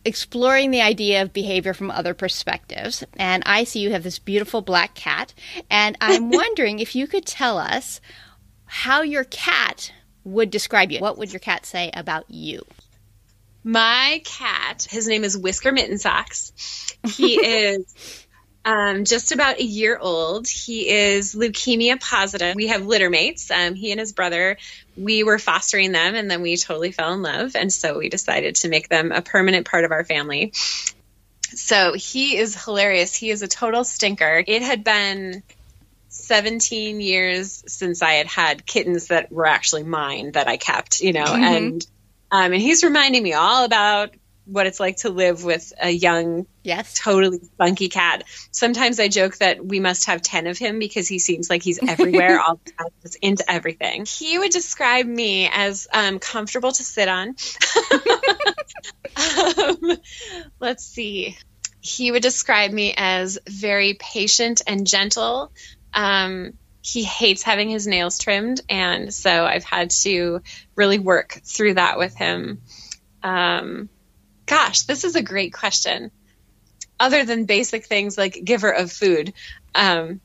exploring 0.05 0.71
the 0.71 0.81
idea 0.81 1.21
of 1.21 1.33
behavior 1.33 1.73
from 1.73 1.91
other 1.91 2.13
perspectives. 2.13 3.03
And 3.17 3.43
I 3.45 3.65
see 3.65 3.79
you 3.79 3.91
have 3.91 4.03
this 4.03 4.19
beautiful 4.19 4.61
black 4.61 4.93
cat. 4.93 5.33
And 5.69 5.97
I'm 5.99 6.29
wondering 6.31 6.79
if 6.79 6.95
you 6.95 7.07
could 7.07 7.25
tell 7.25 7.57
us 7.57 7.99
how 8.65 9.01
your 9.01 9.25
cat 9.25 9.91
would 10.23 10.49
describe 10.49 10.91
you. 10.91 10.99
What 10.99 11.17
would 11.17 11.31
your 11.31 11.39
cat 11.39 11.65
say 11.65 11.91
about 11.93 12.25
you? 12.29 12.65
My 13.63 14.21
cat, 14.23 14.87
his 14.89 15.07
name 15.07 15.25
is 15.25 15.37
Whisker 15.37 15.73
Mitten 15.73 15.97
Socks. 15.97 16.53
He 17.05 17.35
is 17.45 18.25
um, 18.67 19.05
just 19.05 19.31
about 19.31 19.59
a 19.59 19.63
year 19.63 19.97
old. 19.97 20.45
He 20.45 20.89
is 20.89 21.33
leukemia 21.33 22.01
positive. 22.01 22.53
We 22.53 22.67
have 22.67 22.81
littermates. 22.81 23.49
Um, 23.49 23.75
he 23.75 23.91
and 23.91 23.99
his 23.99 24.11
brother, 24.11 24.57
we 24.97 25.23
were 25.23 25.39
fostering 25.39 25.93
them 25.93 26.15
and 26.15 26.29
then 26.29 26.41
we 26.41 26.57
totally 26.57 26.91
fell 26.91 27.13
in 27.13 27.21
love. 27.21 27.55
And 27.55 27.71
so 27.71 27.97
we 27.97 28.09
decided 28.09 28.55
to 28.57 28.69
make 28.69 28.89
them 28.89 29.13
a 29.13 29.21
permanent 29.21 29.67
part 29.67 29.85
of 29.85 29.91
our 29.91 30.03
family. 30.03 30.51
So 31.43 31.93
he 31.93 32.35
is 32.35 32.61
hilarious. 32.61 33.15
He 33.15 33.29
is 33.29 33.41
a 33.41 33.47
total 33.47 33.85
stinker. 33.85 34.43
It 34.45 34.61
had 34.61 34.83
been 34.83 35.43
17 36.09 36.99
years 36.99 37.63
since 37.67 38.01
I 38.01 38.15
had 38.15 38.27
had 38.27 38.65
kittens 38.65 39.07
that 39.07 39.31
were 39.31 39.45
actually 39.45 39.83
mine 39.83 40.33
that 40.33 40.49
I 40.49 40.57
kept, 40.57 40.99
you 40.99 41.13
know, 41.13 41.23
mm-hmm. 41.23 41.43
and 41.43 41.87
um, 42.29 42.51
and 42.51 42.61
he's 42.61 42.83
reminding 42.83 43.23
me 43.23 43.31
all 43.31 43.63
about 43.63 44.13
what 44.47 44.65
it's 44.65 44.79
like 44.79 44.97
to 44.97 45.09
live 45.09 45.43
with 45.43 45.73
a 45.81 45.89
young, 45.89 46.47
yes, 46.63 46.97
totally 46.97 47.41
funky 47.57 47.89
cat. 47.89 48.23
Sometimes 48.51 48.99
I 48.99 49.07
joke 49.07 49.37
that 49.37 49.63
we 49.63 49.79
must 49.79 50.05
have 50.05 50.21
10 50.21 50.47
of 50.47 50.57
him 50.57 50.79
because 50.79 51.07
he 51.07 51.19
seems 51.19 51.49
like 51.49 51.63
he's 51.63 51.79
everywhere 51.85 52.39
all 52.47 52.59
the 52.63 52.71
time, 52.71 52.87
just 53.01 53.17
into 53.21 53.49
everything. 53.49 54.05
He 54.05 54.39
would 54.39 54.51
describe 54.51 55.05
me 55.05 55.49
as 55.51 55.87
um, 55.93 56.19
comfortable 56.19 56.71
to 56.71 56.83
sit 56.83 57.07
on. 57.07 57.35
um, 59.57 59.97
let's 60.59 60.85
see. 60.85 61.37
He 61.81 62.11
would 62.11 62.23
describe 62.23 62.71
me 62.71 62.93
as 62.95 63.37
very 63.47 63.95
patient 63.99 64.61
and 64.65 64.87
gentle. 64.87 65.51
Um, 65.93 66.53
he 66.81 67.03
hates 67.03 67.43
having 67.43 67.69
his 67.69 67.85
nails 67.85 68.17
trimmed, 68.17 68.61
and 68.69 69.13
so 69.13 69.45
I've 69.45 69.65
had 69.65 69.89
to 69.89 70.41
really 70.75 70.99
work 70.99 71.41
through 71.43 71.73
that 71.73 71.97
with 71.97 72.15
him. 72.15 72.61
Um, 73.21 73.89
Gosh, 74.47 74.81
this 74.83 75.03
is 75.03 75.15
a 75.15 75.21
great 75.21 75.53
question. 75.53 76.09
Other 76.99 77.25
than 77.25 77.45
basic 77.45 77.85
things 77.85 78.17
like 78.17 78.43
giver 78.43 78.71
of 78.71 78.91
food, 78.91 79.33
um, 79.75 80.19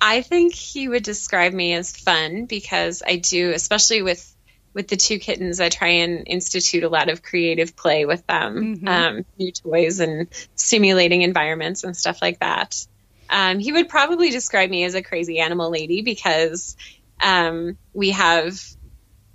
I 0.00 0.22
think 0.22 0.54
he 0.54 0.88
would 0.88 1.04
describe 1.04 1.52
me 1.52 1.74
as 1.74 1.94
fun 1.96 2.46
because 2.46 3.02
I 3.06 3.16
do, 3.16 3.52
especially 3.52 4.02
with 4.02 4.26
with 4.72 4.88
the 4.88 4.96
two 4.96 5.18
kittens, 5.18 5.60
I 5.60 5.68
try 5.68 5.88
and 5.88 6.22
institute 6.26 6.84
a 6.84 6.88
lot 6.88 7.08
of 7.08 7.22
creative 7.22 7.74
play 7.74 8.04
with 8.04 8.24
them, 8.26 8.76
mm-hmm. 8.76 8.88
um, 8.88 9.24
new 9.36 9.50
toys 9.50 9.98
and 9.98 10.28
stimulating 10.54 11.22
environments 11.22 11.82
and 11.82 11.96
stuff 11.96 12.22
like 12.22 12.38
that. 12.38 12.86
Um, 13.28 13.58
he 13.58 13.72
would 13.72 13.88
probably 13.88 14.30
describe 14.30 14.70
me 14.70 14.84
as 14.84 14.94
a 14.94 15.02
crazy 15.02 15.40
animal 15.40 15.70
lady 15.70 16.02
because 16.02 16.76
um, 17.20 17.76
we 17.92 18.10
have 18.10 18.60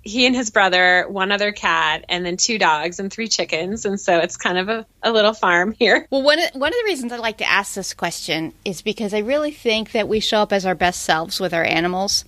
he 0.06 0.26
and 0.26 0.36
his 0.36 0.50
brother, 0.50 1.06
one 1.08 1.32
other 1.32 1.52
cat, 1.52 2.04
and 2.08 2.24
then 2.24 2.36
two 2.36 2.58
dogs 2.58 3.00
and 3.00 3.12
three 3.12 3.28
chickens. 3.28 3.84
And 3.84 4.00
so 4.00 4.18
it's 4.18 4.36
kind 4.36 4.56
of 4.56 4.68
a, 4.68 4.86
a 5.02 5.12
little 5.12 5.34
farm 5.34 5.72
here. 5.72 6.06
Well, 6.10 6.22
one 6.22 6.38
of, 6.38 6.50
one 6.54 6.68
of 6.68 6.78
the 6.78 6.84
reasons 6.84 7.12
I 7.12 7.16
like 7.16 7.38
to 7.38 7.50
ask 7.50 7.74
this 7.74 7.92
question 7.92 8.54
is 8.64 8.82
because 8.82 9.12
I 9.12 9.18
really 9.18 9.50
think 9.50 9.92
that 9.92 10.08
we 10.08 10.20
show 10.20 10.38
up 10.38 10.52
as 10.52 10.64
our 10.64 10.76
best 10.76 11.02
selves 11.02 11.40
with 11.40 11.52
our 11.52 11.64
animals. 11.64 12.24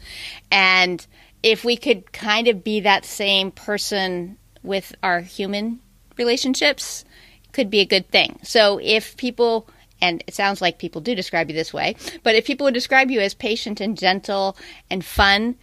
And 0.51 1.07
if 1.43 1.65
we 1.65 1.77
could 1.77 2.13
kind 2.13 2.49
of 2.49 2.65
be 2.65 2.81
that 2.81 3.05
same 3.05 3.53
person 3.53 4.39
with 4.63 4.95
our 5.03 5.21
human 5.21 5.79
relationships, 6.17 7.05
could 7.53 7.71
be 7.71 7.81
a 7.81 7.87
good 7.87 8.11
thing. 8.11 8.41
So 8.43 8.81
if 8.83 9.17
people 9.17 9.69
and 10.01 10.23
it 10.27 10.35
sounds 10.35 10.61
like 10.61 10.79
people 10.79 11.01
do 11.01 11.15
describe 11.15 11.49
you 11.49 11.55
this 11.55 11.73
way, 11.73 11.97
but 12.23 12.37
if 12.37 12.45
people 12.45 12.65
would 12.65 12.75
describe 12.75 13.11
you 13.11 13.21
as 13.21 13.35
patient 13.35 13.81
and 13.81 13.99
gentle 13.99 14.57
and 14.91 15.05
fun, 15.05 15.57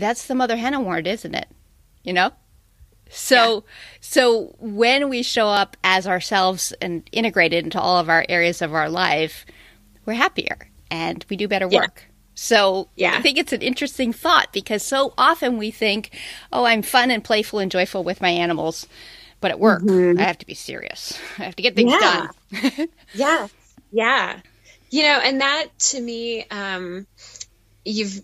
that's 0.00 0.26
the 0.26 0.34
mother 0.34 0.56
hen 0.56 0.74
award, 0.74 1.06
isn't 1.06 1.34
it? 1.34 1.48
You 2.02 2.12
know? 2.12 2.32
So 3.08 3.54
yeah. 3.54 3.60
so 4.00 4.56
when 4.58 5.08
we 5.08 5.22
show 5.22 5.48
up 5.48 5.76
as 5.84 6.06
ourselves 6.06 6.72
and 6.80 7.08
integrated 7.12 7.64
into 7.64 7.80
all 7.80 7.98
of 7.98 8.08
our 8.08 8.24
areas 8.28 8.62
of 8.62 8.74
our 8.74 8.88
life, 8.88 9.46
we're 10.04 10.14
happier 10.14 10.70
and 10.90 11.24
we 11.28 11.36
do 11.36 11.48
better 11.48 11.68
work. 11.68 12.02
Yeah. 12.04 12.12
So 12.34 12.88
yeah. 12.96 13.16
I 13.16 13.22
think 13.22 13.38
it's 13.38 13.52
an 13.52 13.62
interesting 13.62 14.12
thought 14.12 14.52
because 14.52 14.82
so 14.82 15.14
often 15.16 15.56
we 15.56 15.70
think, 15.70 16.18
"Oh, 16.52 16.64
I'm 16.64 16.82
fun 16.82 17.10
and 17.10 17.22
playful 17.22 17.60
and 17.60 17.70
joyful 17.70 18.04
with 18.04 18.20
my 18.20 18.28
animals." 18.28 18.86
But 19.40 19.50
at 19.50 19.60
work, 19.60 19.82
mm-hmm. 19.82 20.18
I 20.18 20.22
have 20.22 20.38
to 20.38 20.46
be 20.46 20.54
serious. 20.54 21.18
I 21.38 21.44
have 21.44 21.56
to 21.56 21.62
get 21.62 21.76
things 21.76 21.92
yeah. 21.92 22.28
done. 22.52 22.88
yeah. 23.14 23.48
Yeah. 23.92 24.40
You 24.90 25.02
know, 25.02 25.20
and 25.22 25.40
that 25.40 25.66
to 25.78 26.00
me 26.00 26.46
um 26.50 27.06
you've 27.84 28.20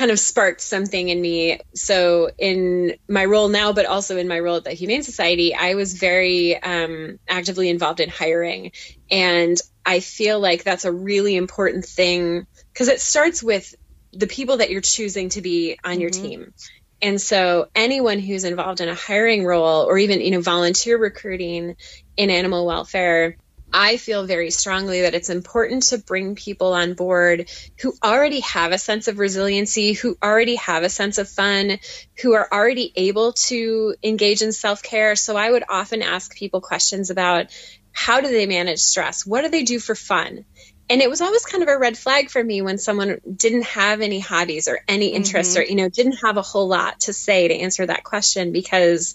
kind 0.00 0.10
of 0.10 0.18
sparked 0.18 0.62
something 0.62 1.10
in 1.10 1.20
me. 1.20 1.60
So, 1.74 2.30
in 2.38 2.94
my 3.06 3.26
role 3.26 3.48
now, 3.48 3.74
but 3.74 3.84
also 3.84 4.16
in 4.16 4.28
my 4.28 4.40
role 4.40 4.56
at 4.56 4.64
the 4.64 4.72
Humane 4.72 5.02
Society, 5.02 5.54
I 5.54 5.74
was 5.74 5.92
very 5.92 6.60
um, 6.60 7.18
actively 7.28 7.68
involved 7.68 8.00
in 8.00 8.08
hiring. 8.08 8.72
And 9.10 9.58
I 9.84 10.00
feel 10.00 10.40
like 10.40 10.64
that's 10.64 10.86
a 10.86 10.92
really 10.92 11.36
important 11.36 11.84
thing 11.84 12.46
because 12.72 12.88
it 12.88 13.00
starts 13.00 13.42
with 13.42 13.74
the 14.12 14.26
people 14.26 14.56
that 14.56 14.70
you're 14.70 14.80
choosing 14.80 15.28
to 15.30 15.42
be 15.42 15.78
on 15.84 15.92
mm-hmm. 15.92 16.00
your 16.00 16.10
team. 16.10 16.54
And 17.02 17.20
so 17.20 17.68
anyone 17.74 18.20
who's 18.20 18.44
involved 18.44 18.80
in 18.80 18.88
a 18.88 18.94
hiring 18.94 19.44
role 19.44 19.84
or 19.84 19.98
even, 19.98 20.20
you 20.20 20.30
know, 20.30 20.40
volunteer 20.40 20.96
recruiting 20.98 21.76
in 22.16 22.30
animal 22.30 22.66
welfare, 22.66 23.36
I 23.72 23.96
feel 23.96 24.26
very 24.26 24.50
strongly 24.50 25.02
that 25.02 25.14
it's 25.14 25.30
important 25.30 25.84
to 25.84 25.98
bring 25.98 26.34
people 26.34 26.72
on 26.72 26.94
board 26.94 27.50
who 27.80 27.94
already 28.02 28.40
have 28.40 28.72
a 28.72 28.78
sense 28.78 29.08
of 29.08 29.18
resiliency, 29.18 29.92
who 29.92 30.16
already 30.22 30.56
have 30.56 30.82
a 30.82 30.88
sense 30.88 31.18
of 31.18 31.28
fun, 31.28 31.78
who 32.20 32.34
are 32.34 32.48
already 32.52 32.92
able 32.96 33.32
to 33.32 33.94
engage 34.02 34.42
in 34.42 34.52
self 34.52 34.82
care. 34.82 35.14
So 35.16 35.36
I 35.36 35.50
would 35.50 35.64
often 35.68 36.02
ask 36.02 36.34
people 36.34 36.60
questions 36.60 37.10
about 37.10 37.46
how 37.92 38.20
do 38.20 38.28
they 38.28 38.46
manage 38.46 38.80
stress? 38.80 39.26
What 39.26 39.42
do 39.42 39.48
they 39.48 39.62
do 39.62 39.78
for 39.78 39.94
fun? 39.94 40.44
And 40.88 41.00
it 41.00 41.08
was 41.08 41.20
always 41.20 41.46
kind 41.46 41.62
of 41.62 41.68
a 41.68 41.78
red 41.78 41.96
flag 41.96 42.30
for 42.30 42.42
me 42.42 42.62
when 42.62 42.76
someone 42.76 43.20
didn't 43.36 43.62
have 43.62 44.00
any 44.00 44.18
hobbies 44.18 44.66
or 44.66 44.80
any 44.88 45.08
interests 45.08 45.54
mm-hmm. 45.54 45.62
or, 45.62 45.66
you 45.66 45.76
know, 45.76 45.88
didn't 45.88 46.18
have 46.24 46.36
a 46.36 46.42
whole 46.42 46.66
lot 46.66 47.00
to 47.00 47.12
say 47.12 47.46
to 47.46 47.54
answer 47.54 47.86
that 47.86 48.02
question 48.02 48.50
because 48.50 49.14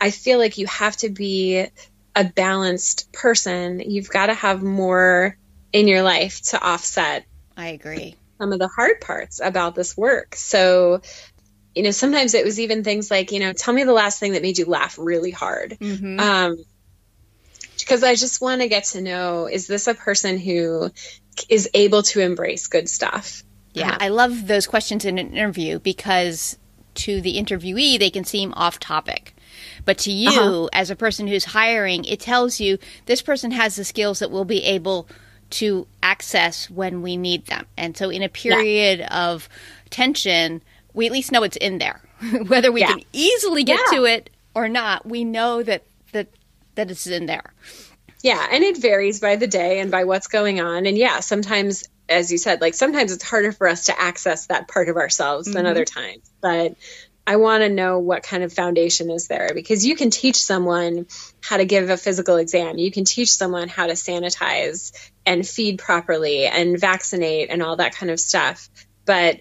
I 0.00 0.12
feel 0.12 0.38
like 0.38 0.56
you 0.56 0.66
have 0.66 0.96
to 0.98 1.08
be 1.08 1.66
a 2.16 2.24
balanced 2.24 3.12
person, 3.12 3.78
you've 3.78 4.08
got 4.08 4.26
to 4.26 4.34
have 4.34 4.62
more 4.62 5.36
in 5.72 5.86
your 5.86 6.02
life 6.02 6.40
to 6.40 6.60
offset. 6.60 7.26
I 7.56 7.68
agree. 7.68 8.16
Some 8.38 8.52
of 8.52 8.58
the 8.58 8.68
hard 8.68 9.00
parts 9.02 9.40
about 9.40 9.74
this 9.74 9.96
work. 9.96 10.34
So, 10.34 11.02
you 11.74 11.82
know, 11.82 11.90
sometimes 11.90 12.32
it 12.32 12.44
was 12.44 12.58
even 12.58 12.82
things 12.82 13.10
like, 13.10 13.32
you 13.32 13.40
know, 13.40 13.52
tell 13.52 13.74
me 13.74 13.84
the 13.84 13.92
last 13.92 14.18
thing 14.18 14.32
that 14.32 14.42
made 14.42 14.58
you 14.58 14.64
laugh 14.64 14.98
really 14.98 15.30
hard. 15.30 15.76
Mm-hmm. 15.78 16.18
Um, 16.18 16.56
because 17.78 18.02
I 18.02 18.14
just 18.14 18.40
want 18.40 18.62
to 18.62 18.68
get 18.68 18.84
to 18.84 19.02
know 19.02 19.46
is 19.46 19.66
this 19.66 19.86
a 19.86 19.94
person 19.94 20.38
who 20.38 20.90
is 21.50 21.68
able 21.74 22.02
to 22.04 22.20
embrace 22.20 22.66
good 22.66 22.88
stuff? 22.88 23.42
Yeah, 23.74 23.90
uh-huh. 23.90 23.98
I 24.00 24.08
love 24.08 24.46
those 24.46 24.66
questions 24.66 25.04
in 25.04 25.18
an 25.18 25.36
interview 25.36 25.78
because 25.78 26.58
to 26.94 27.20
the 27.20 27.36
interviewee, 27.36 27.98
they 27.98 28.08
can 28.08 28.24
seem 28.24 28.54
off 28.54 28.80
topic. 28.80 29.35
But 29.86 29.96
to 29.98 30.12
you, 30.12 30.28
uh-huh. 30.28 30.68
as 30.74 30.90
a 30.90 30.96
person 30.96 31.26
who's 31.26 31.46
hiring, 31.46 32.04
it 32.04 32.20
tells 32.20 32.60
you 32.60 32.76
this 33.06 33.22
person 33.22 33.52
has 33.52 33.76
the 33.76 33.84
skills 33.84 34.18
that 34.18 34.30
we'll 34.30 34.44
be 34.44 34.62
able 34.64 35.08
to 35.48 35.86
access 36.02 36.68
when 36.68 37.00
we 37.00 37.16
need 37.16 37.46
them. 37.46 37.66
And 37.78 37.96
so, 37.96 38.10
in 38.10 38.22
a 38.22 38.28
period 38.28 38.98
yeah. 38.98 39.30
of 39.30 39.48
tension, 39.88 40.60
we 40.92 41.06
at 41.06 41.12
least 41.12 41.32
know 41.32 41.44
it's 41.44 41.56
in 41.56 41.78
there. 41.78 42.02
Whether 42.48 42.70
we 42.72 42.80
yeah. 42.80 42.88
can 42.88 43.02
easily 43.12 43.64
get 43.64 43.80
yeah. 43.86 43.98
to 43.98 44.04
it 44.04 44.28
or 44.54 44.68
not, 44.68 45.06
we 45.06 45.24
know 45.24 45.62
that 45.62 45.84
that 46.12 46.28
that 46.74 46.90
it's 46.90 47.06
in 47.06 47.26
there. 47.26 47.54
Yeah, 48.22 48.44
and 48.50 48.64
it 48.64 48.78
varies 48.78 49.20
by 49.20 49.36
the 49.36 49.46
day 49.46 49.78
and 49.78 49.90
by 49.90 50.04
what's 50.04 50.26
going 50.26 50.60
on. 50.60 50.86
And 50.86 50.98
yeah, 50.98 51.20
sometimes 51.20 51.84
as 52.08 52.30
you 52.30 52.38
said, 52.38 52.60
like 52.60 52.74
sometimes 52.74 53.12
it's 53.12 53.24
harder 53.24 53.52
for 53.52 53.68
us 53.68 53.86
to 53.86 54.00
access 54.00 54.46
that 54.46 54.68
part 54.68 54.88
of 54.88 54.96
ourselves 54.96 55.48
mm-hmm. 55.48 55.56
than 55.56 55.66
other 55.66 55.84
times. 55.84 56.28
But 56.40 56.76
I 57.26 57.36
want 57.36 57.62
to 57.62 57.68
know 57.68 57.98
what 57.98 58.22
kind 58.22 58.44
of 58.44 58.52
foundation 58.52 59.10
is 59.10 59.26
there 59.26 59.50
because 59.52 59.84
you 59.84 59.96
can 59.96 60.10
teach 60.10 60.36
someone 60.36 61.06
how 61.42 61.56
to 61.56 61.64
give 61.64 61.90
a 61.90 61.96
physical 61.96 62.36
exam. 62.36 62.78
You 62.78 62.92
can 62.92 63.04
teach 63.04 63.32
someone 63.32 63.68
how 63.68 63.86
to 63.86 63.94
sanitize 63.94 64.92
and 65.24 65.46
feed 65.46 65.78
properly 65.78 66.46
and 66.46 66.78
vaccinate 66.78 67.50
and 67.50 67.62
all 67.62 67.76
that 67.76 67.96
kind 67.96 68.12
of 68.12 68.20
stuff. 68.20 68.68
But 69.04 69.40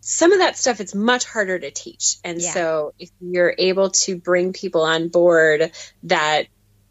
some 0.00 0.32
of 0.32 0.40
that 0.40 0.58
stuff 0.58 0.80
it's 0.80 0.94
much 0.94 1.24
harder 1.24 1.58
to 1.58 1.70
teach. 1.70 2.16
And 2.24 2.42
yeah. 2.42 2.52
so 2.52 2.94
if 2.98 3.10
you're 3.20 3.54
able 3.56 3.90
to 3.90 4.16
bring 4.16 4.52
people 4.52 4.82
on 4.82 5.08
board 5.08 5.70
that 6.04 6.48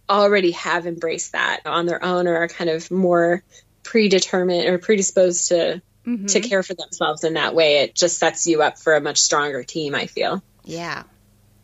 already 0.09 0.51
have 0.51 0.87
embraced 0.87 1.33
that 1.33 1.61
on 1.65 1.85
their 1.85 2.03
own 2.03 2.27
or 2.27 2.37
are 2.37 2.47
kind 2.47 2.69
of 2.69 2.89
more 2.89 3.43
predetermined 3.83 4.67
or 4.67 4.77
predisposed 4.77 5.49
to 5.49 5.81
mm-hmm. 6.07 6.25
to 6.27 6.39
care 6.39 6.63
for 6.63 6.73
themselves 6.73 7.23
in 7.23 7.33
that 7.33 7.53
way, 7.53 7.79
it 7.79 7.93
just 7.93 8.17
sets 8.17 8.47
you 8.47 8.61
up 8.61 8.77
for 8.79 8.95
a 8.95 9.01
much 9.01 9.19
stronger 9.19 9.63
team, 9.63 9.93
I 9.93 10.07
feel. 10.07 10.41
Yeah. 10.63 11.03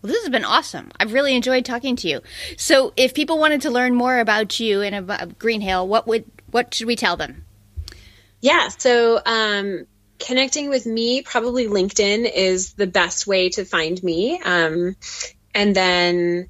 Well, 0.01 0.11
this 0.11 0.21
has 0.21 0.29
been 0.29 0.45
awesome. 0.45 0.91
I've 0.99 1.13
really 1.13 1.35
enjoyed 1.35 1.63
talking 1.63 1.95
to 1.97 2.09
you. 2.09 2.21
So, 2.57 2.91
if 2.97 3.13
people 3.13 3.39
wanted 3.39 3.61
to 3.61 3.71
learn 3.71 3.95
more 3.95 4.19
about 4.19 4.59
you 4.59 4.81
and 4.81 4.93
about 4.93 5.39
Greenhill, 5.39 5.87
what 5.87 6.07
would 6.07 6.25
what 6.51 6.73
should 6.73 6.87
we 6.87 6.97
tell 6.97 7.15
them? 7.15 7.45
Yeah, 8.41 8.67
so 8.67 9.21
um, 9.25 9.87
connecting 10.19 10.69
with 10.69 10.85
me, 10.85 11.21
probably 11.21 11.67
LinkedIn 11.67 12.29
is 12.29 12.73
the 12.73 12.87
best 12.87 13.25
way 13.25 13.49
to 13.49 13.63
find 13.63 14.01
me. 14.03 14.41
Um, 14.41 14.97
and 15.55 15.73
then 15.73 16.49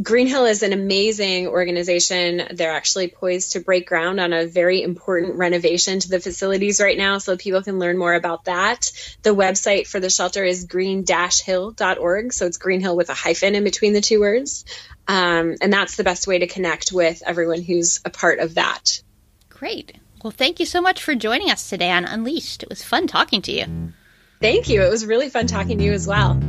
Greenhill 0.00 0.44
is 0.44 0.62
an 0.62 0.72
amazing 0.72 1.48
organization. 1.48 2.42
They're 2.52 2.72
actually 2.72 3.08
poised 3.08 3.52
to 3.52 3.60
break 3.60 3.88
ground 3.88 4.20
on 4.20 4.32
a 4.32 4.46
very 4.46 4.82
important 4.82 5.36
renovation 5.36 5.98
to 5.98 6.08
the 6.08 6.20
facilities 6.20 6.80
right 6.80 6.96
now, 6.96 7.18
so 7.18 7.36
people 7.36 7.62
can 7.62 7.80
learn 7.80 7.98
more 7.98 8.14
about 8.14 8.44
that. 8.44 8.92
The 9.22 9.34
website 9.34 9.88
for 9.88 9.98
the 9.98 10.08
shelter 10.08 10.44
is 10.44 10.66
green-hill.org, 10.66 12.32
so 12.32 12.46
it's 12.46 12.58
Greenhill 12.58 12.96
with 12.96 13.10
a 13.10 13.14
hyphen 13.14 13.56
in 13.56 13.64
between 13.64 13.92
the 13.92 14.00
two 14.00 14.20
words. 14.20 14.64
Um, 15.08 15.56
and 15.60 15.72
that's 15.72 15.96
the 15.96 16.04
best 16.04 16.28
way 16.28 16.38
to 16.38 16.46
connect 16.46 16.92
with 16.92 17.22
everyone 17.26 17.62
who's 17.62 18.00
a 18.04 18.10
part 18.10 18.38
of 18.38 18.54
that. 18.54 19.02
Great. 19.48 19.96
Well, 20.22 20.30
thank 20.30 20.60
you 20.60 20.66
so 20.66 20.80
much 20.80 21.02
for 21.02 21.16
joining 21.16 21.50
us 21.50 21.68
today 21.68 21.90
on 21.90 22.04
Unleashed. 22.04 22.62
It 22.62 22.68
was 22.68 22.84
fun 22.84 23.08
talking 23.08 23.42
to 23.42 23.52
you. 23.52 23.92
Thank 24.40 24.68
you. 24.68 24.82
It 24.82 24.90
was 24.90 25.06
really 25.06 25.28
fun 25.28 25.48
talking 25.48 25.78
to 25.78 25.84
you 25.84 25.92
as 25.92 26.06
well. 26.06 26.40